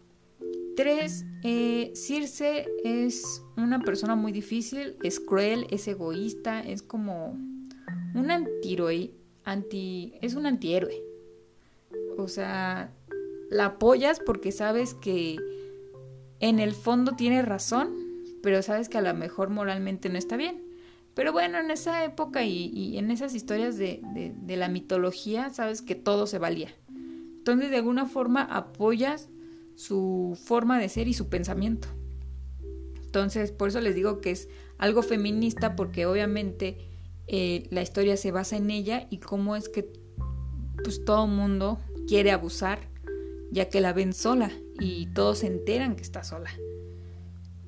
Eh, 1.44 1.91
Circe 1.96 2.67
es 2.84 3.44
una 3.58 3.80
persona 3.80 4.15
muy 4.15 4.32
difícil, 4.32 4.96
es 5.04 5.20
cruel, 5.20 5.67
es 5.70 5.88
egoísta, 5.88 6.62
es 6.62 6.82
como 6.82 7.38
un 8.13 8.32
antihéroe, 8.32 9.12
anti, 9.44 10.13
es 10.22 10.36
un 10.36 10.46
antihéroe. 10.46 11.04
O 12.17 12.28
sea, 12.28 12.91
la 13.50 13.65
apoyas 13.65 14.20
porque 14.20 14.52
sabes 14.52 14.94
que 14.94 15.38
en 16.39 16.60
el 16.60 16.74
fondo 16.74 17.13
tiene 17.15 17.41
razón, 17.41 17.96
pero 18.41 18.62
sabes 18.62 18.89
que 18.89 18.98
a 18.98 19.02
lo 19.02 19.13
mejor 19.13 19.50
moralmente 19.50 20.10
no 20.10 20.17
está 20.17 20.36
bien. 20.38 20.63
Pero 21.13 21.34
bueno, 21.34 21.60
en 21.60 21.70
esa 21.72 22.06
época 22.06 22.44
y, 22.44 22.98
en 22.98 23.12
esas 23.12 23.36
historias 23.36 23.78
de, 23.78 24.02
de, 24.04 24.56
la 24.56 24.70
mitología, 24.70 25.50
sabes 25.50 25.82
que 25.82 25.94
todo 25.94 26.26
se 26.26 26.39
valía. 26.39 26.70
Entonces, 26.89 27.70
de 27.70 27.78
alguna 27.78 28.06
forma, 28.06 28.44
apoyas 28.44 29.30
su 29.76 30.40
forma 30.46 30.80
de 30.80 30.90
ser 30.90 31.08
y 31.08 31.14
su 31.14 31.30
pensamiento. 31.30 31.88
Entonces, 33.04 33.52
por 33.52 33.70
eso 33.70 33.82
les 33.82 33.96
digo 33.96 34.22
que 34.22 34.32
es 34.32 34.48
algo 34.78 35.02
feminista, 35.04 35.76
porque 35.76 36.06
obviamente 36.06 36.78
eh, 37.28 37.68
la 37.72 37.82
historia 37.82 38.18
se 38.18 38.32
basa 38.32 38.58
en 38.58 38.72
ella 38.72 39.08
y 39.10 39.18
cómo 39.18 39.56
es 39.56 39.70
que 39.70 39.92
pues 40.84 41.04
todo 41.06 41.28
mundo 41.28 41.80
quiere 42.08 42.32
abusar 42.32 42.92
ya 43.52 43.70
que 43.70 43.82
la 43.82 43.94
ven 43.94 44.14
sola 44.14 44.50
y 44.80 45.08
todos 45.08 45.40
se 45.40 45.48
enteran 45.48 45.96
que 45.96 46.04
está 46.04 46.24
sola. 46.24 46.50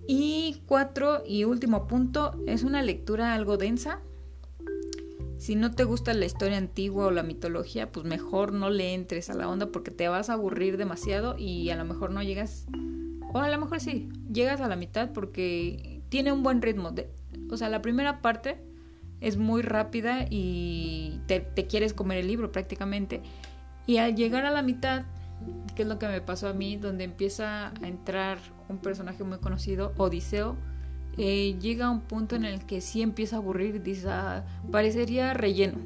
Y 0.07 0.61
cuatro 0.65 1.23
y 1.25 1.43
último 1.43 1.87
punto, 1.87 2.41
es 2.47 2.63
una 2.63 2.81
lectura 2.81 3.33
algo 3.33 3.57
densa. 3.57 4.01
Si 5.43 5.55
no 5.55 5.71
te 5.71 5.83
gusta 5.83 6.13
la 6.13 6.25
historia 6.25 6.57
antigua 6.57 7.07
o 7.07 7.11
la 7.11 7.21
mitología, 7.21 7.91
pues 7.91 8.05
mejor 8.05 8.53
no 8.53 8.69
le 8.69 8.93
entres 8.93 9.29
a 9.29 9.33
la 9.33 9.49
onda 9.49 9.73
porque 9.73 9.91
te 9.91 10.07
vas 10.07 10.29
a 10.29 10.33
aburrir 10.33 10.77
demasiado 10.77 11.37
y 11.37 11.69
a 11.69 11.75
lo 11.75 11.83
mejor 11.83 12.11
no 12.11 12.23
llegas, 12.23 12.65
o 13.33 13.39
a 13.39 13.49
lo 13.49 13.57
mejor 13.59 13.81
sí, 13.81 14.07
llegas 14.31 14.61
a 14.61 14.69
la 14.69 14.77
mitad 14.77 15.11
porque 15.11 16.01
tiene 16.07 16.31
un 16.31 16.43
buen 16.43 16.61
ritmo. 16.61 16.91
De, 16.91 17.09
o 17.51 17.57
sea, 17.57 17.67
la 17.67 17.81
primera 17.81 18.21
parte 18.21 18.63
es 19.19 19.35
muy 19.35 19.63
rápida 19.63 20.27
y 20.29 21.19
te, 21.27 21.41
te 21.41 21.67
quieres 21.67 21.93
comer 21.93 22.19
el 22.19 22.27
libro 22.27 22.53
prácticamente. 22.53 23.21
Y 23.85 23.97
al 23.97 24.15
llegar 24.15 24.45
a 24.45 24.51
la 24.51 24.61
mitad, 24.61 25.03
que 25.75 25.81
es 25.81 25.89
lo 25.89 25.99
que 25.99 26.07
me 26.07 26.21
pasó 26.21 26.47
a 26.47 26.53
mí, 26.53 26.77
donde 26.77 27.03
empieza 27.03 27.73
a 27.81 27.87
entrar 27.87 28.37
un 28.69 28.77
personaje 28.77 29.25
muy 29.25 29.39
conocido, 29.39 29.91
Odiseo, 29.97 30.55
eh, 31.17 31.55
llega 31.59 31.85
a 31.85 31.89
un 31.91 32.01
punto 32.01 32.35
en 32.35 32.45
el 32.45 32.65
que 32.65 32.81
sí 32.81 33.01
empieza 33.01 33.35
a 33.35 33.39
aburrir, 33.39 33.83
dice, 33.83 34.07
ah, 34.09 34.45
parecería 34.71 35.33
relleno. 35.33 35.77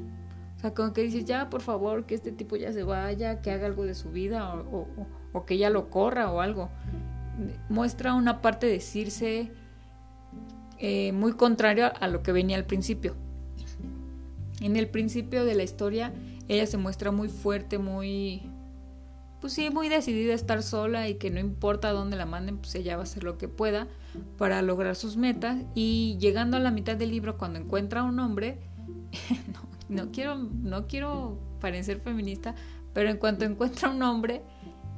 O 0.56 0.60
sea, 0.60 0.74
como 0.74 0.92
que 0.92 1.02
dices, 1.02 1.24
ya, 1.24 1.50
por 1.50 1.60
favor, 1.60 2.06
que 2.06 2.14
este 2.14 2.32
tipo 2.32 2.56
ya 2.56 2.72
se 2.72 2.82
vaya, 2.82 3.42
que 3.42 3.50
haga 3.50 3.66
algo 3.66 3.84
de 3.84 3.94
su 3.94 4.10
vida 4.10 4.54
o, 4.54 5.44
que 5.46 5.56
ya 5.56 5.70
lo 5.70 5.88
corra 5.88 6.32
o 6.32 6.40
algo. 6.40 6.68
Muestra 7.68 8.14
una 8.14 8.40
parte 8.42 8.66
de 8.66 8.80
Circe 8.80 9.52
eh, 10.78 11.12
muy 11.12 11.34
contraria 11.34 11.86
a 11.86 12.08
lo 12.08 12.22
que 12.22 12.32
venía 12.32 12.56
al 12.56 12.64
principio. 12.64 13.14
En 14.60 14.76
el 14.76 14.88
principio 14.88 15.44
de 15.44 15.54
la 15.54 15.62
historia, 15.62 16.12
ella 16.48 16.66
se 16.66 16.76
muestra 16.76 17.12
muy 17.12 17.28
fuerte, 17.28 17.78
muy 17.78 18.50
pues 19.40 19.52
sí, 19.52 19.70
muy 19.70 19.88
decidida 19.88 20.32
a 20.32 20.36
estar 20.36 20.62
sola 20.62 21.08
y 21.08 21.14
que 21.14 21.30
no 21.30 21.40
importa 21.40 21.92
dónde 21.92 22.16
la 22.16 22.26
manden, 22.26 22.58
pues 22.58 22.74
ella 22.74 22.96
va 22.96 23.02
a 23.02 23.04
hacer 23.04 23.24
lo 23.24 23.38
que 23.38 23.48
pueda 23.48 23.86
para 24.36 24.62
lograr 24.62 24.96
sus 24.96 25.16
metas. 25.16 25.58
Y 25.74 26.16
llegando 26.18 26.56
a 26.56 26.60
la 26.60 26.70
mitad 26.70 26.96
del 26.96 27.10
libro, 27.10 27.38
cuando 27.38 27.58
encuentra 27.58 28.00
a 28.00 28.04
un 28.04 28.18
hombre, 28.18 28.58
no, 29.52 30.04
no, 30.04 30.12
quiero, 30.12 30.36
no 30.36 30.86
quiero 30.86 31.38
parecer 31.60 32.00
feminista, 32.00 32.54
pero 32.92 33.10
en 33.10 33.16
cuanto 33.18 33.44
encuentra 33.44 33.88
a 33.88 33.92
un 33.92 34.02
hombre, 34.02 34.42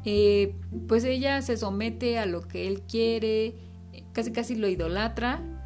eh, 0.04 0.54
pues 0.88 1.04
ella 1.04 1.42
se 1.42 1.56
somete 1.56 2.18
a 2.18 2.26
lo 2.26 2.40
que 2.42 2.66
él 2.66 2.82
quiere, 2.82 3.56
casi 4.12 4.32
casi 4.32 4.54
lo 4.54 4.68
idolatra 4.68 5.59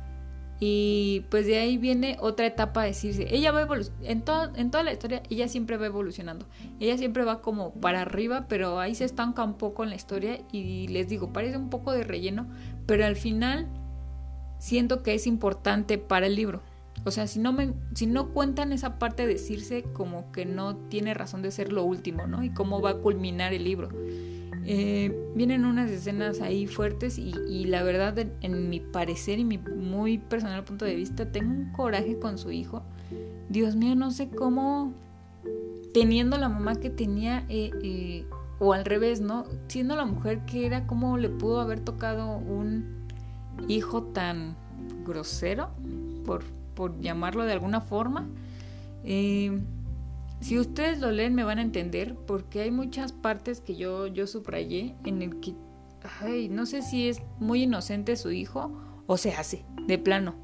y 0.66 1.26
pues 1.28 1.44
de 1.44 1.58
ahí 1.58 1.76
viene 1.76 2.16
otra 2.20 2.46
etapa 2.46 2.80
a 2.80 2.84
decirse, 2.86 3.26
ella 3.30 3.52
va 3.52 3.68
en, 4.02 4.24
en 4.54 4.70
toda 4.70 4.82
la 4.82 4.92
historia, 4.92 5.22
ella 5.28 5.46
siempre 5.46 5.76
va 5.76 5.84
evolucionando, 5.84 6.46
ella 6.80 6.96
siempre 6.96 7.22
va 7.22 7.42
como 7.42 7.74
para 7.74 8.00
arriba, 8.00 8.46
pero 8.48 8.80
ahí 8.80 8.94
se 8.94 9.04
estanca 9.04 9.44
un 9.44 9.58
poco 9.58 9.84
en 9.84 9.90
la 9.90 9.96
historia 9.96 10.40
y 10.52 10.88
les 10.88 11.06
digo, 11.06 11.34
parece 11.34 11.58
un 11.58 11.68
poco 11.68 11.92
de 11.92 12.02
relleno, 12.02 12.48
pero 12.86 13.04
al 13.04 13.16
final 13.16 13.68
siento 14.58 15.02
que 15.02 15.12
es 15.12 15.26
importante 15.26 15.98
para 15.98 16.28
el 16.28 16.34
libro. 16.34 16.62
O 17.04 17.10
sea, 17.10 17.26
si 17.26 17.40
no, 17.40 17.52
me, 17.52 17.74
si 17.92 18.06
no 18.06 18.30
cuentan 18.30 18.72
esa 18.72 18.98
parte 18.98 19.26
de 19.26 19.34
decirse 19.34 19.82
como 19.92 20.32
que 20.32 20.46
no 20.46 20.76
tiene 20.76 21.12
razón 21.12 21.42
de 21.42 21.50
ser 21.50 21.74
lo 21.74 21.84
último, 21.84 22.26
¿no? 22.26 22.42
Y 22.42 22.54
cómo 22.54 22.80
va 22.80 22.90
a 22.90 22.94
culminar 22.94 23.52
el 23.52 23.64
libro. 23.64 23.90
Eh, 24.66 25.14
vienen 25.34 25.66
unas 25.66 25.90
escenas 25.90 26.40
ahí 26.40 26.66
fuertes 26.66 27.18
y, 27.18 27.64
la 27.66 27.82
verdad, 27.82 28.18
en, 28.18 28.70
mi 28.70 28.80
parecer 28.80 29.38
y 29.38 29.44
mi 29.44 29.58
muy 29.58 30.18
personal 30.18 30.64
punto 30.64 30.84
de 30.84 30.94
vista, 30.94 31.30
tengo 31.30 31.52
un 31.52 31.72
coraje 31.72 32.18
con 32.18 32.38
su 32.38 32.50
hijo. 32.50 32.82
Dios 33.48 33.76
mío, 33.76 33.94
no 33.94 34.10
sé 34.10 34.30
cómo, 34.30 34.94
teniendo 35.92 36.38
la 36.38 36.48
mamá 36.48 36.76
que 36.76 36.88
tenía, 36.88 37.44
eh, 37.48 37.70
eh, 37.82 38.26
o 38.58 38.72
al 38.72 38.84
revés, 38.84 39.20
¿no? 39.20 39.44
Siendo 39.68 39.96
la 39.96 40.06
mujer 40.06 40.46
que 40.46 40.64
era, 40.64 40.86
¿cómo 40.86 41.18
le 41.18 41.28
pudo 41.28 41.60
haber 41.60 41.80
tocado 41.80 42.38
un 42.38 43.04
hijo 43.68 44.02
tan 44.02 44.56
grosero, 45.04 45.70
por, 46.24 46.42
por 46.74 46.98
llamarlo 47.00 47.44
de 47.44 47.52
alguna 47.52 47.82
forma? 47.82 48.26
Eh, 49.04 49.60
si 50.44 50.58
ustedes 50.58 51.00
lo 51.00 51.10
leen 51.10 51.34
me 51.34 51.42
van 51.42 51.58
a 51.58 51.62
entender 51.62 52.16
porque 52.26 52.60
hay 52.60 52.70
muchas 52.70 53.12
partes 53.12 53.62
que 53.62 53.76
yo, 53.76 54.08
yo 54.08 54.26
subrayé 54.26 54.94
en 55.06 55.22
el 55.22 55.40
que, 55.40 55.54
ay, 56.20 56.50
no 56.50 56.66
sé 56.66 56.82
si 56.82 57.08
es 57.08 57.22
muy 57.38 57.62
inocente 57.62 58.14
su 58.14 58.30
hijo 58.30 58.78
o 59.06 59.16
se 59.16 59.32
hace, 59.32 59.64
de 59.86 59.96
plano. 59.96 60.34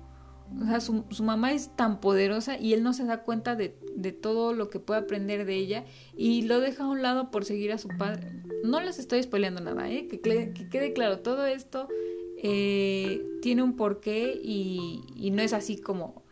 O 0.59 0.65
sea, 0.65 0.81
su, 0.81 1.05
mamá 1.23 1.53
es 1.53 1.77
tan 1.77 2.01
poderosa 2.01 2.59
y 2.59 2.73
él 2.73 2.83
no 2.83 2.95
se 2.95 3.05
da 3.05 3.25
cuenta 3.25 3.57
de, 3.57 3.69
todo 4.23 4.55
lo 4.55 4.71
que 4.71 4.81
puede 4.81 5.01
aprender 5.01 5.45
de 5.45 5.57
ella 5.57 5.85
y 6.17 6.43
lo 6.43 6.61
deja 6.61 6.85
a 6.85 6.89
un 6.89 7.03
lado 7.03 7.31
por 7.31 7.45
seguir 7.45 7.71
a 7.71 7.77
su 7.77 7.89
padre. 7.89 8.27
No 8.65 8.81
les 8.81 8.99
estoy 8.99 9.23
spoileando 9.23 9.61
nada, 9.61 9.91
¿eh? 9.91 10.09
que, 10.09 10.19
quede 10.19 10.95
claro, 10.95 11.19
todo 11.19 11.45
esto 11.45 11.89
eh, 12.43 13.23
tiene 13.43 13.63
un 13.63 13.77
porqué 13.77 14.41
y, 14.43 15.03
y 15.15 15.31
no 15.31 15.43
es 15.43 15.53
así 15.53 15.77
como 15.77 16.25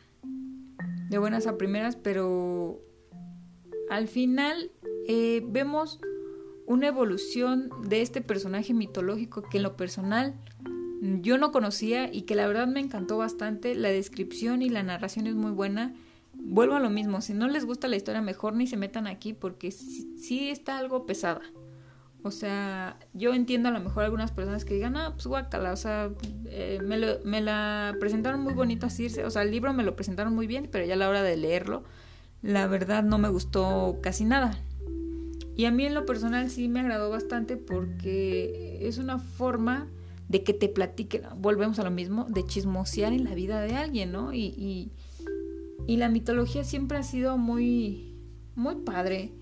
de 1.10 1.18
buenas 1.18 1.46
a 1.46 1.58
primeras, 1.58 1.96
pero 1.96 2.87
al 3.90 4.08
final 4.08 4.70
eh, 5.06 5.42
vemos 5.46 6.00
una 6.66 6.88
evolución 6.88 7.70
de 7.88 8.02
este 8.02 8.20
personaje 8.20 8.74
mitológico 8.74 9.42
que 9.42 9.56
en 9.56 9.62
lo 9.62 9.76
personal 9.76 10.34
yo 11.00 11.38
no 11.38 11.52
conocía 11.52 12.12
y 12.12 12.22
que 12.22 12.34
la 12.34 12.46
verdad 12.46 12.66
me 12.66 12.80
encantó 12.80 13.18
bastante. 13.18 13.74
La 13.74 13.88
descripción 13.88 14.62
y 14.62 14.68
la 14.68 14.82
narración 14.82 15.26
es 15.26 15.34
muy 15.34 15.52
buena. 15.52 15.94
Vuelvo 16.34 16.74
a 16.74 16.80
lo 16.80 16.90
mismo, 16.90 17.20
si 17.20 17.34
no 17.34 17.48
les 17.48 17.64
gusta 17.64 17.88
la 17.88 17.96
historia 17.96 18.20
mejor 18.20 18.54
ni 18.54 18.66
se 18.66 18.76
metan 18.76 19.06
aquí 19.06 19.32
porque 19.32 19.70
sí, 19.70 20.50
está 20.50 20.78
algo 20.78 21.06
pesada. 21.06 21.42
O 22.22 22.30
sea, 22.30 22.98
yo 23.14 23.32
entiendo 23.32 23.68
a 23.68 23.72
lo 23.72 23.80
mejor 23.80 24.04
algunas 24.04 24.32
personas 24.32 24.64
que 24.64 24.74
digan, 24.74 24.96
ah, 24.96 25.12
pues 25.14 25.26
guacala, 25.26 25.72
o 25.72 25.76
sea, 25.76 26.10
eh, 26.46 26.80
me, 26.84 26.98
me, 27.24 27.40
la 27.40 27.96
presentaron 28.00 28.40
muy 28.40 28.54
bonito 28.54 28.86
así, 28.86 29.06
o 29.06 29.30
sea, 29.30 29.42
el 29.42 29.52
libro 29.52 29.72
me 29.72 29.84
lo 29.84 29.94
presentaron 29.94 30.34
muy 30.34 30.48
bien, 30.48 30.68
pero 30.70 30.84
ya 30.84 30.94
a 30.94 30.96
la 30.96 31.08
hora 31.08 31.22
de 31.22 31.36
leerlo, 31.36 31.84
la 32.42 32.66
verdad 32.66 33.02
no 33.02 33.18
me 33.18 33.28
gustó 33.28 33.98
casi 34.02 34.24
nada. 34.24 34.58
Y 35.56 35.64
a 35.64 35.72
mí 35.72 35.84
en 35.84 35.94
lo 35.94 36.06
personal 36.06 36.50
sí 36.50 36.68
me 36.68 36.80
agradó 36.80 37.10
bastante 37.10 37.56
porque 37.56 38.78
es 38.82 38.98
una 38.98 39.18
forma 39.18 39.88
de 40.28 40.44
que 40.44 40.52
te 40.52 40.68
platiquen, 40.68 41.22
volvemos 41.38 41.78
a 41.78 41.84
lo 41.84 41.90
mismo, 41.90 42.26
de 42.28 42.44
chismosear 42.44 43.12
en 43.12 43.24
la 43.24 43.34
vida 43.34 43.60
de 43.60 43.74
alguien, 43.74 44.12
¿no? 44.12 44.32
Y, 44.32 44.92
y, 45.86 45.96
la 45.96 46.10
mitología 46.10 46.64
siempre 46.64 46.98
ha 46.98 47.02
sido 47.02 47.38
muy, 47.38 48.14
muy 48.54 48.76
padre. 48.76 49.32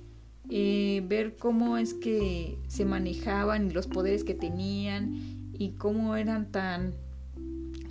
Eh, 0.49 1.03
ver 1.09 1.37
cómo 1.37 1.77
es 1.77 1.93
que 1.93 2.57
se 2.69 2.85
manejaban 2.85 3.67
y 3.67 3.75
los 3.75 3.89
poderes 3.89 4.23
que 4.23 4.35
tenían 4.35 5.51
y 5.53 5.73
cómo 5.73 6.15
eran 6.15 6.53
tan 6.53 6.95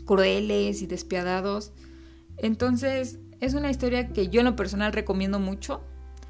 crueles 0.06 0.82
y 0.82 0.88
despiadados. 0.88 1.74
Entonces, 2.38 3.20
es 3.40 3.54
una 3.54 3.70
historia 3.70 4.08
que 4.10 4.30
yo 4.30 4.42
en 4.42 4.46
lo 4.46 4.56
personal 4.56 4.94
recomiendo 4.94 5.40
mucho. 5.40 5.82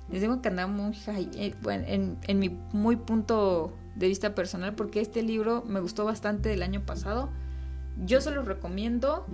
Les 0.09 0.21
digo 0.21 0.41
que 0.41 0.49
anda 0.49 0.67
muy 0.67 0.95
eh, 1.07 1.55
en, 1.65 2.39
mi 2.39 2.49
muy 2.71 2.95
punto 2.95 3.73
de 3.95 4.07
vista 4.07 4.35
personal 4.35 4.75
porque 4.75 5.01
este 5.01 5.23
libro 5.23 5.63
me 5.65 5.79
gustó 5.79 6.05
bastante 6.05 6.49
del 6.49 6.63
año 6.63 6.85
pasado. 6.85 7.29
Yo 8.05 8.21
se 8.21 8.31
los 8.31 8.45
recomiendo. 8.45 9.25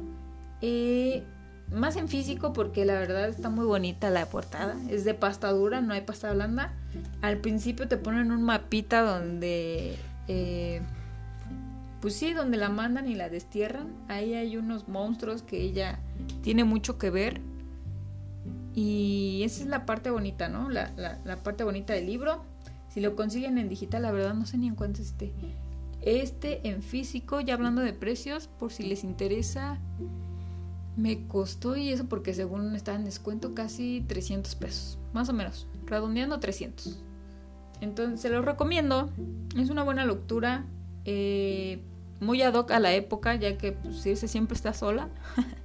Eh, 0.61 1.23
más 1.71 1.95
en 1.95 2.09
físico 2.09 2.53
porque 2.53 2.85
la 2.85 2.93
verdad 2.99 3.29
está 3.29 3.49
muy 3.49 3.65
bonita 3.65 4.09
la 4.09 4.25
portada. 4.25 4.75
Es 4.89 5.03
de 5.03 5.13
pasta 5.13 5.51
dura, 5.51 5.81
no 5.81 5.93
hay 5.93 6.01
pasta 6.01 6.31
blanda. 6.33 6.73
Al 7.21 7.37
principio 7.37 7.87
te 7.87 7.97
ponen 7.97 8.31
un 8.31 8.43
mapita 8.43 9.01
donde... 9.01 9.97
Eh, 10.27 10.81
pues 12.01 12.15
sí, 12.15 12.33
donde 12.33 12.57
la 12.57 12.69
mandan 12.69 13.07
y 13.07 13.15
la 13.15 13.29
destierran. 13.29 13.87
Ahí 14.07 14.33
hay 14.33 14.57
unos 14.57 14.87
monstruos 14.87 15.43
que 15.43 15.61
ella 15.61 15.99
tiene 16.41 16.63
mucho 16.63 16.97
que 16.97 17.11
ver. 17.11 17.41
Y 18.73 19.41
esa 19.43 19.63
es 19.63 19.67
la 19.67 19.85
parte 19.85 20.11
bonita, 20.11 20.47
¿no? 20.47 20.69
La, 20.69 20.91
la, 20.95 21.37
parte 21.43 21.63
bonita 21.63 21.93
del 21.93 22.05
libro. 22.05 22.43
Si 22.89 23.01
lo 23.01 23.15
consiguen 23.15 23.57
en 23.57 23.69
digital, 23.69 24.03
la 24.03 24.11
verdad 24.11 24.33
no 24.33 24.45
sé 24.45 24.57
ni 24.57 24.67
en 24.67 24.75
cuánto 24.75 25.01
esté. 25.01 25.31
Este 26.01 26.67
en 26.67 26.81
físico, 26.81 27.41
ya 27.41 27.53
hablando 27.53 27.81
de 27.81 27.93
precios, 27.93 28.47
por 28.47 28.71
si 28.71 28.83
les 28.83 29.03
interesa, 29.03 29.77
me 30.97 31.27
costó, 31.27 31.75
y 31.75 31.89
eso 31.89 32.05
porque 32.05 32.33
según 32.33 32.75
está 32.75 32.95
en 32.95 33.05
descuento, 33.05 33.53
casi 33.53 34.03
300 34.07 34.55
pesos. 34.55 34.97
Más 35.13 35.29
o 35.29 35.33
menos, 35.33 35.67
redondeando 35.85 36.39
300. 36.39 36.99
Entonces 37.81 38.21
se 38.21 38.29
los 38.29 38.45
recomiendo. 38.45 39.09
Es 39.57 39.69
una 39.69 39.83
buena 39.83 40.05
lectura. 40.05 40.65
Eh, 41.05 41.81
muy 42.19 42.41
ad 42.43 42.53
hoc 42.53 42.71
a 42.71 42.79
la 42.79 42.93
época, 42.93 43.35
ya 43.35 43.57
que 43.57 43.73
pues, 43.73 44.19
siempre 44.19 44.55
está 44.55 44.73
sola. 44.73 45.09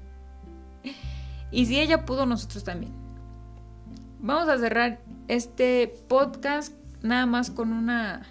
Y 1.51 1.67
si 1.67 1.81
ella 1.81 2.05
pudo, 2.05 2.27
nosotros 2.27 2.65
también. 2.65 2.93
Vamos 4.21 4.49
a 4.49 4.59
cerrar 4.59 5.01
este 5.29 5.95
podcast 6.09 6.73
nada 7.03 7.27
más 7.27 7.51
con 7.51 7.73
una, 7.73 8.23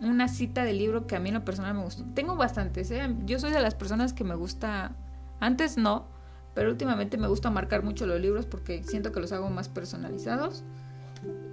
una 0.00 0.28
cita 0.28 0.64
de 0.64 0.72
libro 0.72 1.06
que 1.06 1.16
a 1.16 1.20
mí 1.20 1.28
en 1.28 1.34
lo 1.34 1.44
personal 1.44 1.74
me 1.74 1.82
gustó. 1.82 2.04
Tengo 2.14 2.36
bastantes, 2.36 2.90
¿eh? 2.90 3.14
Yo 3.24 3.38
soy 3.38 3.50
de 3.50 3.60
las 3.60 3.74
personas 3.74 4.12
que 4.12 4.24
me 4.24 4.34
gusta, 4.34 4.92
antes 5.40 5.76
no, 5.76 6.06
pero 6.54 6.70
últimamente 6.70 7.16
me 7.16 7.28
gusta 7.28 7.50
marcar 7.50 7.82
mucho 7.82 8.06
los 8.06 8.20
libros 8.20 8.46
porque 8.46 8.82
siento 8.84 9.12
que 9.12 9.20
los 9.20 9.32
hago 9.32 9.50
más 9.50 9.68
personalizados. 9.68 10.62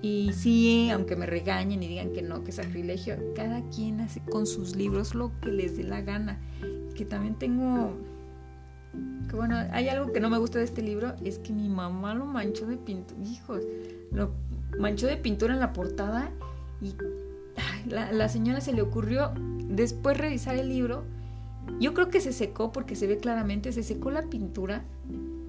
Y 0.02 0.32
sí, 0.34 0.90
aunque 0.92 1.16
me 1.16 1.26
regañen 1.26 1.84
y 1.84 1.88
digan 1.88 2.12
que 2.12 2.22
no, 2.22 2.44
que 2.44 2.52
sacrilegio, 2.52 3.18
cada 3.36 3.62
quien 3.70 4.02
hace 4.02 4.22
con 4.22 4.48
sus 4.48 4.76
libros 4.76 5.14
lo 5.14 5.32
que 5.42 5.50
les 5.50 5.78
dé 5.78 5.84
la 5.84 6.02
gana. 6.02 6.40
Que 6.96 7.06
también 7.06 7.36
tengo 7.36 7.94
Que 9.30 9.36
bueno, 9.36 9.56
hay 9.72 9.90
algo 9.90 10.12
que 10.12 10.20
no 10.20 10.30
me 10.30 10.38
gusta 10.38 10.60
de 10.60 10.66
este 10.66 10.82
libro, 10.82 11.16
es 11.24 11.40
que 11.40 11.54
mi 11.54 11.70
mamá 11.70 12.16
lo 12.16 12.26
manchó 12.26 12.66
de 12.66 12.78
pintura, 12.78 13.22
hijos, 13.24 13.64
lo 14.12 14.32
manchó 14.80 15.08
de 15.08 15.18
pintura 15.18 15.54
en 15.54 15.60
la 15.60 15.74
portada 15.74 16.32
y 16.82 16.96
la, 17.90 18.30
señora 18.30 18.62
se 18.62 18.74
le 18.74 18.82
ocurrió 18.82 19.32
después 19.68 20.18
revisar 20.18 20.56
el 20.56 20.70
libro. 20.70 21.04
Yo 21.80 21.94
creo 21.94 22.10
que 22.10 22.22
se 22.22 22.34
secó 22.34 22.72
porque 22.72 22.96
se 22.96 23.06
ve 23.08 23.18
claramente, 23.18 23.72
se 23.72 23.84
secó 23.84 24.10
la 24.12 24.24
pintura. 24.24 24.84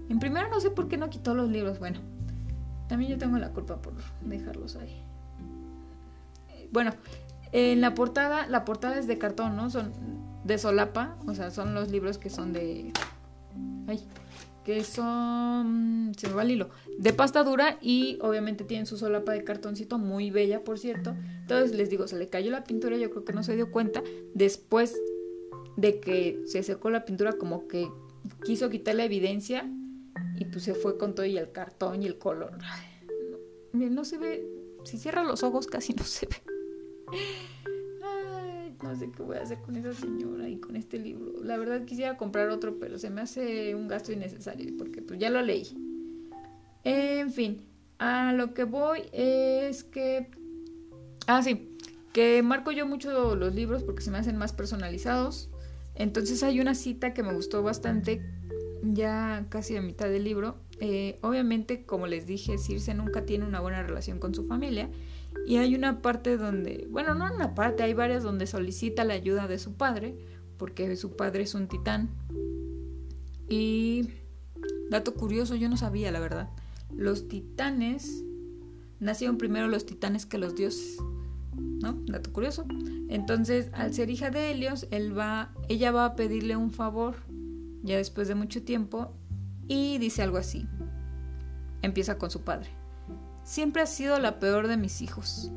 En 0.09 0.19
primera 0.19 0.49
no 0.49 0.61
sé 0.61 0.71
por 0.71 0.89
qué 0.89 0.97
no 0.97 1.09
quitó 1.09 1.35
los 1.35 1.49
libros, 1.49 1.79
bueno, 1.79 2.01
también 2.89 3.13
yo 3.13 3.19
tengo 3.19 3.39
la 3.39 3.51
culpa 3.51 3.81
por 3.81 3.95
dejarlos 4.23 4.77
ahí. 4.77 5.03
Bueno, 6.73 6.93
en 7.53 7.81
la 7.81 7.95
portada, 7.95 8.47
la 8.47 8.65
portada 8.65 8.99
es 8.99 9.07
de 9.07 9.19
cartón, 9.19 9.57
¿no? 9.57 9.71
Son 9.71 9.93
de 10.45 10.59
solapa, 10.59 11.17
o 11.27 11.35
sea, 11.35 11.51
son 11.51 11.75
los 11.75 11.91
libros 11.91 12.19
que 12.19 12.31
son 12.31 12.53
de... 12.53 12.93
Ay, 13.91 14.01
que 14.65 14.85
son... 14.85 16.13
Se 16.17 16.29
me 16.29 16.35
va 16.35 16.43
el 16.43 16.53
hilo. 16.53 16.71
De 16.99 17.13
pasta 17.13 17.43
dura 17.43 17.79
y 17.81 18.19
obviamente 18.23 18.65
tienen 18.65 18.87
su 18.87 18.97
solapa 18.97 19.33
de 19.33 19.43
cartoncito, 19.43 19.99
muy 19.99 20.31
bella, 20.31 20.63
por 20.63 20.79
cierto. 20.79 21.17
Entonces 21.41 21.75
les 21.77 21.91
digo, 21.91 22.07
se 22.07 22.19
le 22.19 22.29
cayó 22.29 22.51
la 22.51 22.65
pintura, 22.65 22.97
yo 22.97 23.11
creo 23.11 23.25
que 23.25 23.33
no 23.33 23.43
se 23.43 23.57
dio 23.57 23.71
cuenta. 23.71 24.03
Después 24.35 24.97
de 25.77 25.99
que 26.01 26.43
se 26.47 26.63
secó 26.63 26.91
la 26.91 27.05
pintura, 27.05 27.33
como 27.33 27.67
que 27.67 27.89
quiso 28.45 28.71
quitar 28.71 28.95
la 28.95 29.05
evidencia 29.05 29.69
y 30.39 30.45
pues 30.45 30.65
se 30.65 30.75
fue 30.75 30.99
con 30.99 31.15
todo 31.15 31.27
y 31.27 31.37
el 31.37 31.53
cartón 31.53 32.03
y 32.03 32.07
el 32.07 32.19
color. 32.19 32.59
no, 33.73 33.91
no 33.91 34.05
se 34.05 34.19
ve, 34.19 34.47
si 34.85 34.99
cierra 34.99 35.25
los 35.25 35.43
ojos 35.43 35.67
casi 35.67 35.95
no 35.95 36.05
se 36.05 36.27
ve. 36.27 36.37
No 38.83 38.97
sé 38.97 39.11
qué 39.11 39.23
voy 39.23 39.37
a 39.37 39.43
hacer 39.43 39.59
con 39.59 39.77
esa 39.77 39.93
señora 39.93 40.49
y 40.49 40.57
con 40.57 40.77
este 40.77 40.99
libro. 40.99 41.33
La 41.43 41.59
verdad 41.59 41.85
quisiera 41.85 42.17
comprar 42.17 42.49
otro, 42.49 42.79
pero 42.79 42.99
se 42.99 43.11
me 43.11 43.21
hace 43.21 43.75
un 43.75 43.89
gasto 43.89 44.13
innecesario 44.13 44.75
porque 44.79 45.03
pues 45.03 45.19
ya 45.19 45.29
lo 45.31 45.43
leí. 45.43 45.67
En 46.85 47.31
fin, 47.31 47.61
a 47.99 48.33
lo 48.33 48.55
que 48.55 48.65
voy 48.65 49.03
es 49.13 49.85
que... 49.85 50.31
Ah, 51.27 51.43
sí, 51.43 51.77
que 52.13 52.43
marco 52.43 52.73
yo 52.73 52.87
mucho 52.87 53.37
los 53.37 53.55
libros 53.55 53.83
porque 53.83 54.03
se 54.03 54.11
me 54.11 54.19
hacen 54.19 54.37
más 54.37 54.53
personalizados. 54.53 55.51
Entonces 55.95 56.43
hay 56.43 56.61
una 56.61 56.75
cita 56.75 57.13
que 57.13 57.23
me 57.23 57.35
gustó 57.35 57.63
bastante, 57.63 58.23
ya 58.83 59.45
casi 59.51 59.77
a 59.77 59.83
mitad 59.83 60.09
del 60.09 60.25
libro. 60.25 60.57
Eh, 60.81 61.19
obviamente, 61.21 61.85
como 61.85 62.07
les 62.07 62.27
dije, 62.27 62.57
Circe 62.57 62.95
nunca 62.95 63.27
tiene 63.27 63.45
una 63.45 63.61
buena 63.61 63.83
relación 63.83 64.19
con 64.19 64.35
su 64.35 64.47
familia 64.47 64.89
y 65.47 65.57
hay 65.57 65.75
una 65.75 66.01
parte 66.01 66.37
donde, 66.37 66.87
bueno, 66.91 67.15
no 67.15 67.33
una 67.35 67.55
parte, 67.55 67.83
hay 67.83 67.95
varias 67.95 68.23
donde 68.23 68.47
solicita 68.47 69.05
la 69.05 69.15
ayuda 69.15 69.49
de 69.49 69.59
su 69.59 69.75
padre, 69.75 70.17
porque 70.59 70.95
su 70.97 71.17
padre 71.17 71.43
es 71.43 71.55
un 71.55 71.67
titán. 71.67 72.11
Y, 73.49 74.11
dato 74.91 75.15
curioso, 75.15 75.57
yo 75.57 75.69
no 75.69 75.77
sabía 75.77 76.13
la 76.13 76.21
verdad, 76.21 76.51
los 76.95 77.29
titanes, 77.29 78.25
nacieron 79.01 79.39
primero 79.39 79.67
los 79.69 79.87
titanes 79.87 80.27
que 80.27 80.39
los 80.39 80.55
dioses. 80.55 80.99
¿No? 81.57 81.95
Dato 82.07 82.33
curioso. 82.33 82.67
Entonces, 83.09 83.71
al 83.73 83.95
ser 83.95 84.11
hija 84.11 84.31
de 84.31 84.51
Helios, 84.51 84.87
él 84.91 85.19
va, 85.19 85.53
ella 85.69 85.91
va 85.91 86.05
a 86.05 86.15
pedirle 86.15 86.55
un 86.55 86.71
favor, 86.71 87.17
ya 87.83 87.97
después 87.97 88.29
de 88.29 88.35
mucho 88.35 88.63
tiempo, 88.63 89.17
y 89.67 89.99
dice 89.99 90.23
algo 90.23 90.37
así. 90.37 90.67
Empieza 91.83 92.19
con 92.19 92.31
su 92.31 92.43
padre. 92.43 92.80
Siempre 93.51 93.83
has 93.83 93.91
sido 93.91 94.17
la 94.21 94.39
peor 94.39 94.69
de 94.69 94.77
mis 94.77 95.03
hijos. 95.03 95.51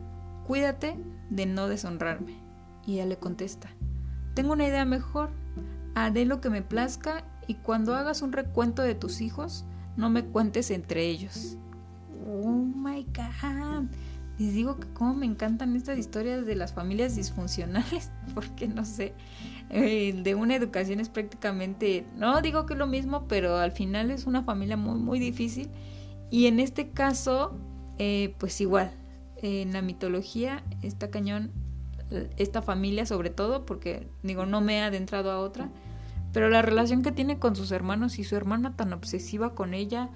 Cuídate 0.48 0.98
de 1.30 1.46
no 1.46 1.68
deshonrarme. 1.68 2.40
Y 2.88 2.96
ella 2.96 3.06
le 3.06 3.20
contesta, 3.20 3.70
tengo 4.34 4.54
una 4.54 4.66
idea 4.66 4.84
mejor. 4.84 5.30
Haré 5.94 6.26
lo 6.26 6.42
que 6.42 6.50
me 6.50 6.64
plazca 6.64 7.24
y 7.46 7.54
cuando 7.54 7.94
hagas 7.94 8.24
un 8.24 8.32
recuento 8.32 8.82
de 8.82 8.96
tus 8.96 9.22
hijos, 9.22 9.66
no 9.96 10.10
me 10.10 10.26
cuentes 10.26 10.72
entre 10.72 11.06
ellos. 11.06 11.60
Oh 12.28 12.50
my 12.50 13.06
god. 13.16 13.86
Les 14.40 14.56
digo 14.56 14.80
que 14.80 14.88
como 14.94 15.14
me 15.14 15.28
encantan 15.28 15.76
estas 15.76 16.00
historias 16.00 16.48
de 16.48 16.56
las 16.56 16.74
familias 16.74 17.16
disfuncionales, 17.16 18.10
porque 18.34 18.68
no 18.68 18.86
sé, 18.86 19.14
eh, 19.70 20.20
de 20.24 20.34
una 20.34 20.56
educación 20.56 21.00
es 21.00 21.10
prácticamente, 21.10 22.08
no 22.18 22.42
digo 22.42 22.66
que 22.66 22.74
lo 22.74 22.88
mismo, 22.88 23.28
pero 23.28 23.58
al 23.58 23.72
final 23.72 24.10
es 24.10 24.26
una 24.26 24.42
familia 24.42 24.78
muy, 24.78 24.98
muy 24.98 25.20
difícil. 25.20 25.70
Y 26.32 26.48
en 26.48 26.60
este 26.60 26.90
caso, 26.90 27.60
eh, 27.98 28.36
pues 28.40 28.60
igual, 28.62 28.92
en 29.38 29.74
la 29.74 29.82
mitología 29.82 30.64
está 30.82 31.10
cañón 31.10 31.52
esta 32.38 32.62
familia 32.62 33.06
sobre 33.06 33.30
todo, 33.30 33.66
porque 33.66 34.08
digo, 34.22 34.46
no 34.46 34.62
me 34.62 34.78
he 34.78 34.82
adentrado 34.82 35.32
a 35.32 35.40
otra, 35.40 35.70
pero 36.32 36.50
la 36.50 36.62
relación 36.62 37.02
que 37.02 37.12
tiene 37.12 37.40
con 37.40 37.56
sus 37.56 37.72
hermanos 37.72 38.20
y 38.20 38.24
su 38.24 38.36
hermana 38.36 38.76
tan 38.76 38.94
obsesiva 38.94 39.56
con 39.56 39.74
ella 39.74 40.10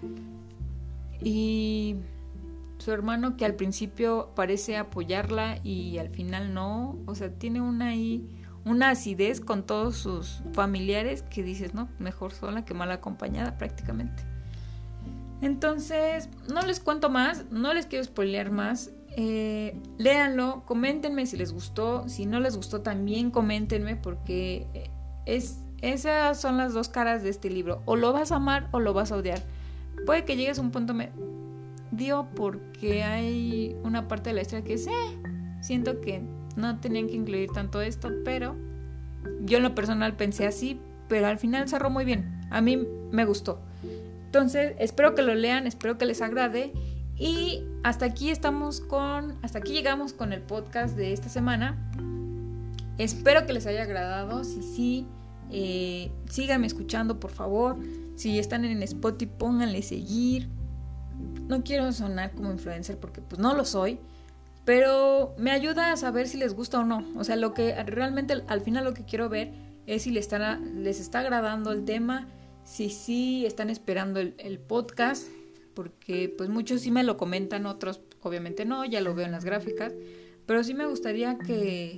y 1.22 1.96
su 2.78 2.92
hermano 2.92 3.38
que 3.38 3.46
al 3.46 3.56
principio 3.56 4.32
parece 4.36 4.78
apoyarla 4.78 5.60
y 5.64 5.98
al 5.98 6.10
final 6.10 6.54
no, 6.54 6.98
o 7.06 7.16
sea, 7.16 7.32
tiene 7.32 7.62
una 7.62 7.88
ahí 7.88 8.30
una 8.66 8.90
acidez 8.90 9.40
con 9.40 9.64
todos 9.64 9.96
sus 9.96 10.42
familiares 10.52 11.24
que 11.24 11.42
dices, 11.42 11.74
no, 11.74 11.88
mejor 12.00 12.34
sola 12.34 12.66
que 12.66 12.74
mal 12.74 12.92
acompañada 12.92 13.58
prácticamente. 13.58 14.24
Entonces, 15.42 16.30
no 16.52 16.62
les 16.62 16.80
cuento 16.80 17.10
más, 17.10 17.46
no 17.52 17.74
les 17.74 17.86
quiero 17.86 18.04
spoilear 18.04 18.52
más. 18.52 18.92
Eh, 19.16 19.80
léanlo, 19.98 20.64
coméntenme 20.66 21.26
si 21.26 21.38
les 21.38 21.52
gustó, 21.52 22.08
si 22.08 22.26
no 22.26 22.40
les 22.40 22.56
gustó 22.56 22.82
también 22.82 23.32
coméntenme 23.32 23.96
porque 23.96 24.68
es, 25.26 25.60
esas 25.82 26.40
son 26.40 26.58
las 26.58 26.74
dos 26.74 26.90
caras 26.90 27.24
de 27.24 27.30
este 27.30 27.50
libro. 27.50 27.82
O 27.86 27.96
lo 27.96 28.14
vas 28.14 28.32
a 28.32 28.38
amar 28.38 28.70
o 28.72 28.80
lo 28.80 28.94
vas 28.94 29.12
a 29.12 29.18
odiar. 29.18 29.42
Puede 30.06 30.26
que 30.26 30.36
llegues 30.36 30.60
a 30.60 30.62
un 30.62 30.72
punto 30.72 30.94
medio 30.94 32.28
porque 32.36 33.04
hay 33.04 33.76
una 33.84 34.08
parte 34.08 34.30
de 34.30 34.36
la 34.36 34.42
historia 34.42 34.64
que 34.64 34.74
es, 34.74 34.88
eh, 34.88 34.92
siento 35.62 36.02
que 36.02 36.22
no 36.56 36.80
tenían 36.80 37.08
que 37.08 37.16
incluir 37.16 37.52
tanto 37.52 37.82
esto, 37.82 38.10
pero 38.24 38.56
yo 39.42 39.58
en 39.58 39.64
lo 39.64 39.76
personal 39.76 40.16
pensé 40.16 40.46
así, 40.46 40.80
pero 41.08 41.28
al 41.28 41.38
final 41.38 41.68
cerró 41.68 41.90
muy 41.90 42.06
bien. 42.06 42.40
A 42.50 42.62
mí 42.62 42.80
me 43.12 43.26
gustó. 43.26 43.67
Entonces, 44.38 44.76
espero 44.78 45.16
que 45.16 45.24
lo 45.24 45.34
lean, 45.34 45.66
espero 45.66 45.98
que 45.98 46.06
les 46.06 46.22
agrade. 46.22 46.72
Y 47.18 47.64
hasta 47.84 48.06
aquí 48.06 48.30
estamos 48.30 48.82
con, 48.82 49.36
hasta 49.42 49.58
aquí 49.58 49.74
llegamos 49.74 50.14
con 50.14 50.32
el 50.32 50.44
podcast 50.44 50.96
de 50.96 51.12
esta 51.12 51.28
semana. 51.28 51.76
Espero 53.00 53.48
que 53.48 53.54
les 53.54 53.66
haya 53.66 53.82
agradado. 53.82 54.44
Si 54.44 54.62
sí, 54.62 55.08
eh, 55.50 56.12
síganme 56.30 56.68
escuchando, 56.68 57.20
por 57.20 57.32
favor. 57.32 57.78
Si 58.16 58.38
están 58.38 58.64
en 58.64 58.84
Spotify, 58.84 59.32
pónganle 59.40 59.82
seguir. 59.82 60.50
No 61.48 61.64
quiero 61.64 61.92
sonar 61.92 62.34
como 62.34 62.52
influencer 62.52 63.00
porque 63.00 63.24
pues 63.24 63.42
no 63.42 63.56
lo 63.56 63.66
soy. 63.66 64.00
Pero 64.66 65.34
me 65.40 65.50
ayuda 65.50 65.94
a 65.94 65.98
saber 65.98 66.28
si 66.28 66.38
les 66.38 66.54
gusta 66.54 66.82
o 66.82 66.84
no. 66.84 67.04
O 67.16 67.24
sea, 67.24 67.38
lo 67.38 67.56
que 67.56 67.74
realmente 67.86 68.36
al 68.48 68.62
final 68.62 68.84
lo 68.84 68.94
que 68.94 69.04
quiero 69.04 69.30
ver 69.30 69.52
es 69.88 70.04
si 70.04 70.12
les 70.12 70.26
está, 70.32 70.60
les 70.60 71.00
está 71.00 71.22
agradando 71.22 71.72
el 71.72 71.86
tema 71.86 72.28
si 72.68 72.90
sí 72.90 73.46
están 73.46 73.70
esperando 73.70 74.20
el, 74.20 74.60
podcast, 74.60 75.28
porque 75.74 76.34
pues 76.38 76.50
muchos 76.50 76.82
sí 76.82 76.92
me 76.92 77.04
lo 77.04 77.16
comentan, 77.16 77.66
otros 77.66 78.02
obviamente 78.22 78.66
no, 78.66 78.84
ya 78.84 79.00
lo 79.00 79.16
veo 79.16 79.26
en 79.26 79.32
las 79.32 79.46
gráficas, 79.46 79.94
pero 80.46 80.64
sí 80.64 80.74
me 80.74 80.86
gustaría 80.86 81.38
que, 81.38 81.98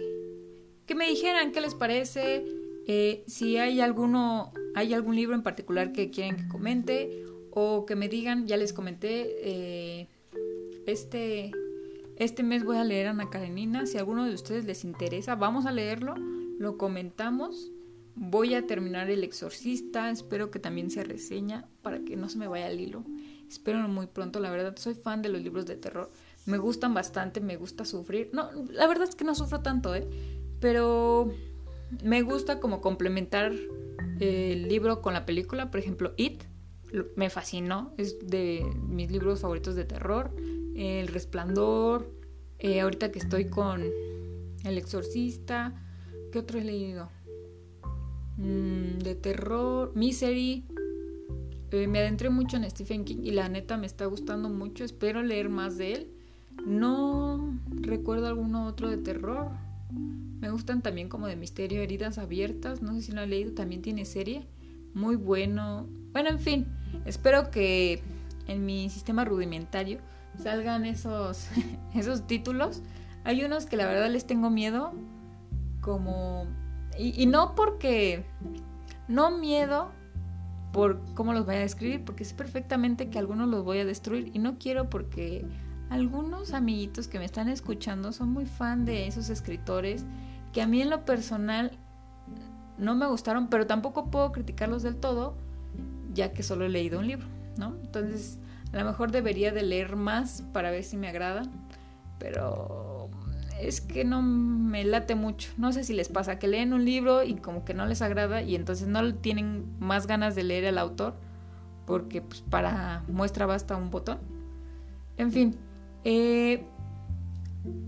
que 0.86 0.94
me 0.94 1.10
dijeran 1.10 1.52
qué 1.52 1.60
les 1.60 1.74
parece, 1.74 2.46
eh, 2.86 3.24
si 3.26 3.58
hay 3.58 3.82
alguno, 3.82 4.54
hay 4.76 4.94
algún 4.94 5.16
libro 5.16 5.34
en 5.34 5.42
particular 5.42 5.92
que 5.92 6.12
quieren 6.12 6.38
que 6.38 6.48
comente, 6.48 7.24
o 7.50 7.88
que 7.88 7.96
me 7.96 8.08
digan, 8.08 8.46
ya 8.46 8.56
les 8.56 8.72
comenté, 8.72 9.38
eh, 9.42 10.08
este, 10.86 11.52
este 12.18 12.44
mes 12.44 12.64
voy 12.64 12.78
a 12.78 12.84
leer 12.84 13.08
a 13.08 13.10
Ana 13.10 13.32
Karenina, 13.32 13.88
si 13.88 13.98
alguno 13.98 14.24
de 14.24 14.36
ustedes 14.36 14.66
les 14.66 14.84
interesa, 14.84 15.34
vamos 15.34 15.66
a 15.66 15.72
leerlo, 15.72 16.14
lo 16.60 16.78
comentamos 16.78 17.72
Voy 18.22 18.54
a 18.54 18.68
terminar 18.68 19.10
El 19.10 19.24
Exorcista, 19.24 20.12
espero 20.12 20.52
que 20.52 20.60
también 20.60 20.92
sea 20.92 21.06
reseña 21.06 21.70
para 21.82 22.02
que 22.02 22.18
no 22.18 22.28
se 22.28 22.38
me 22.38 22.50
vaya 22.50 22.70
el 22.70 22.82
hilo. 22.82 23.06
Espero 23.48 23.80
muy 23.88 24.08
pronto, 24.08 24.42
la 24.42 24.52
verdad 24.52 24.76
soy 24.76 24.94
fan 24.94 25.22
de 25.22 25.30
los 25.30 25.42
libros 25.42 25.66
de 25.66 25.78
terror. 25.78 26.12
Me 26.46 26.58
gustan 26.58 26.94
bastante, 26.94 27.40
me 27.40 27.56
gusta 27.56 27.86
sufrir. 27.86 28.30
No, 28.34 28.50
la 28.72 28.88
verdad 28.88 29.08
es 29.08 29.16
que 29.16 29.24
no 29.24 29.36
sufro 29.36 29.62
tanto, 29.62 29.96
¿eh? 29.96 30.06
Pero 30.60 31.34
me 32.04 32.22
gusta 32.22 32.60
como 32.60 32.82
complementar 32.82 33.54
el 34.20 34.68
libro 34.68 35.02
con 35.02 35.14
la 35.14 35.26
película, 35.26 35.72
por 35.72 35.80
ejemplo, 35.80 36.14
It 36.18 36.44
me 37.16 37.30
fascinó, 37.30 37.94
es 37.98 38.20
de 38.28 38.66
mis 38.86 39.10
libros 39.12 39.40
favoritos 39.40 39.76
de 39.76 39.86
terror. 39.86 40.36
El 40.76 41.08
Resplandor, 41.08 42.14
eh, 42.58 42.82
ahorita 42.82 43.14
que 43.14 43.20
estoy 43.20 43.46
con 43.46 43.82
El 44.66 44.78
Exorcista, 44.78 45.74
¿qué 46.34 46.40
otro 46.40 46.60
he 46.60 46.66
leído? 46.66 47.10
Mm, 48.40 49.00
de 49.00 49.16
terror, 49.16 49.92
Misery. 49.96 50.64
Eh, 51.72 51.88
me 51.88 52.00
adentré 52.00 52.30
mucho 52.30 52.58
en 52.58 52.70
Stephen 52.70 53.04
King 53.04 53.20
y 53.24 53.32
la 53.32 53.50
neta 53.50 53.78
me 53.78 53.86
está 53.86 54.06
gustando 54.06 54.50
mucho. 54.50 54.86
Espero 54.86 55.22
leer 55.22 55.50
más 55.50 55.78
de 55.78 55.94
él. 55.94 56.08
No 56.66 57.60
recuerdo 57.70 58.28
alguno 58.28 58.66
otro 58.66 58.90
de 58.90 58.98
terror. 58.98 59.52
Me 60.40 60.50
gustan 60.50 60.82
también 60.82 61.10
como 61.10 61.28
de 61.28 61.36
misterio, 61.36 61.82
heridas 61.82 62.18
abiertas. 62.18 62.82
No 62.82 62.96
sé 62.96 63.02
si 63.02 63.12
lo 63.12 63.22
han 63.22 63.30
leído, 63.30 63.54
también 63.54 63.82
tiene 63.82 64.06
serie. 64.06 64.48
muy 64.94 65.16
bueno. 65.18 65.88
Bueno, 66.14 66.30
en 66.30 66.40
fin, 66.40 66.66
espero 67.06 67.52
que 67.52 68.02
en 68.48 68.66
mi 68.66 68.90
sistema 68.90 69.26
rudimentario 69.26 70.00
salgan 70.42 70.86
esos, 70.86 71.50
esos 71.94 72.26
títulos. 72.26 72.82
Hay 73.26 73.44
unos 73.44 73.66
que 73.66 73.76
la 73.76 73.86
verdad 73.86 74.10
les 74.10 74.26
tengo 74.26 74.50
miedo, 74.50 74.94
como... 75.82 76.48
Y, 76.98 77.26
no 77.26 77.56
porque... 77.56 78.26
No 79.08 79.32
miedo 79.32 79.92
por 80.72 81.02
cómo 81.16 81.34
los 81.34 81.48
vaya 81.48 81.60
a 81.60 81.64
describir, 81.64 82.06
porque 82.06 82.26
sé 82.26 82.36
perfectamente 82.36 83.10
que 83.10 83.18
algunos 83.18 83.48
los 83.48 83.64
voy 83.64 83.80
a 83.80 83.86
destruir 83.86 84.30
y 84.36 84.38
no 84.38 84.60
quiero 84.60 84.88
porque 84.88 85.48
algunos 85.90 86.54
amiguitos 86.54 87.08
que 87.08 87.18
me 87.18 87.26
están 87.26 87.50
escuchando 87.50 88.12
son 88.12 88.30
muy 88.30 88.46
fan 88.46 88.86
de 88.86 89.08
esos 89.08 89.32
escritores 89.32 90.06
que 90.54 90.62
a 90.62 90.68
mí 90.68 90.80
en 90.82 90.92
lo 90.92 91.06
personal 91.06 91.72
no 92.78 92.96
me 92.96 93.08
gustaron, 93.08 93.48
pero 93.48 93.68
tampoco 93.68 94.10
puedo 94.10 94.32
criticarlos 94.32 94.84
del 94.84 94.96
todo, 94.96 95.36
ya 96.14 96.32
que 96.32 96.44
solo 96.44 96.66
he 96.66 96.70
leído 96.70 97.00
un 97.00 97.08
libro, 97.08 97.28
¿no? 97.58 97.76
Entonces, 97.84 98.40
a 98.72 98.78
lo 98.78 98.86
mejor 98.86 99.12
debería 99.12 99.52
de 99.52 99.64
leer 99.64 99.96
más 99.96 100.44
para 100.54 100.72
ver 100.72 100.84
si 100.84 100.96
me 100.98 101.10
agradan, 101.10 101.50
pero 102.20 102.89
es 103.60 103.82
que 103.82 104.06
no 104.06 104.22
me 104.22 104.84
late 104.84 105.16
mucho. 105.16 105.50
No 105.58 105.72
sé 105.72 105.84
si 105.84 105.94
les 105.94 106.10
pasa 106.10 106.40
que 106.40 106.48
leen 106.48 106.74
un 106.74 106.86
libro 106.86 107.24
y 107.24 107.36
como 107.36 107.66
que 107.66 107.74
no 107.74 107.86
les 107.86 108.02
agrada 108.02 108.42
y 108.42 108.56
entonces 108.56 108.88
no 108.88 109.16
tienen 109.16 109.66
más 109.80 110.08
ganas 110.08 110.36
de 110.36 110.44
leer 110.44 110.68
al 110.68 110.78
autor, 110.78 111.16
porque 111.86 112.22
pues 112.22 112.42
para 112.42 113.04
muestra 113.08 113.46
basta 113.46 113.76
un 113.76 113.90
botón. 113.90 114.20
En 115.18 115.32
fin, 115.32 115.56
eh, 116.04 116.66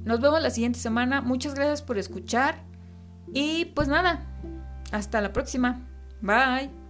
nos 0.03 0.19
vemos 0.19 0.41
la 0.41 0.49
siguiente 0.49 0.79
semana. 0.79 1.21
Muchas 1.21 1.55
gracias 1.55 1.81
por 1.81 1.97
escuchar. 1.97 2.55
Y 3.33 3.65
pues 3.73 3.87
nada, 3.87 4.25
hasta 4.91 5.21
la 5.21 5.31
próxima. 5.31 5.87
Bye. 6.21 6.80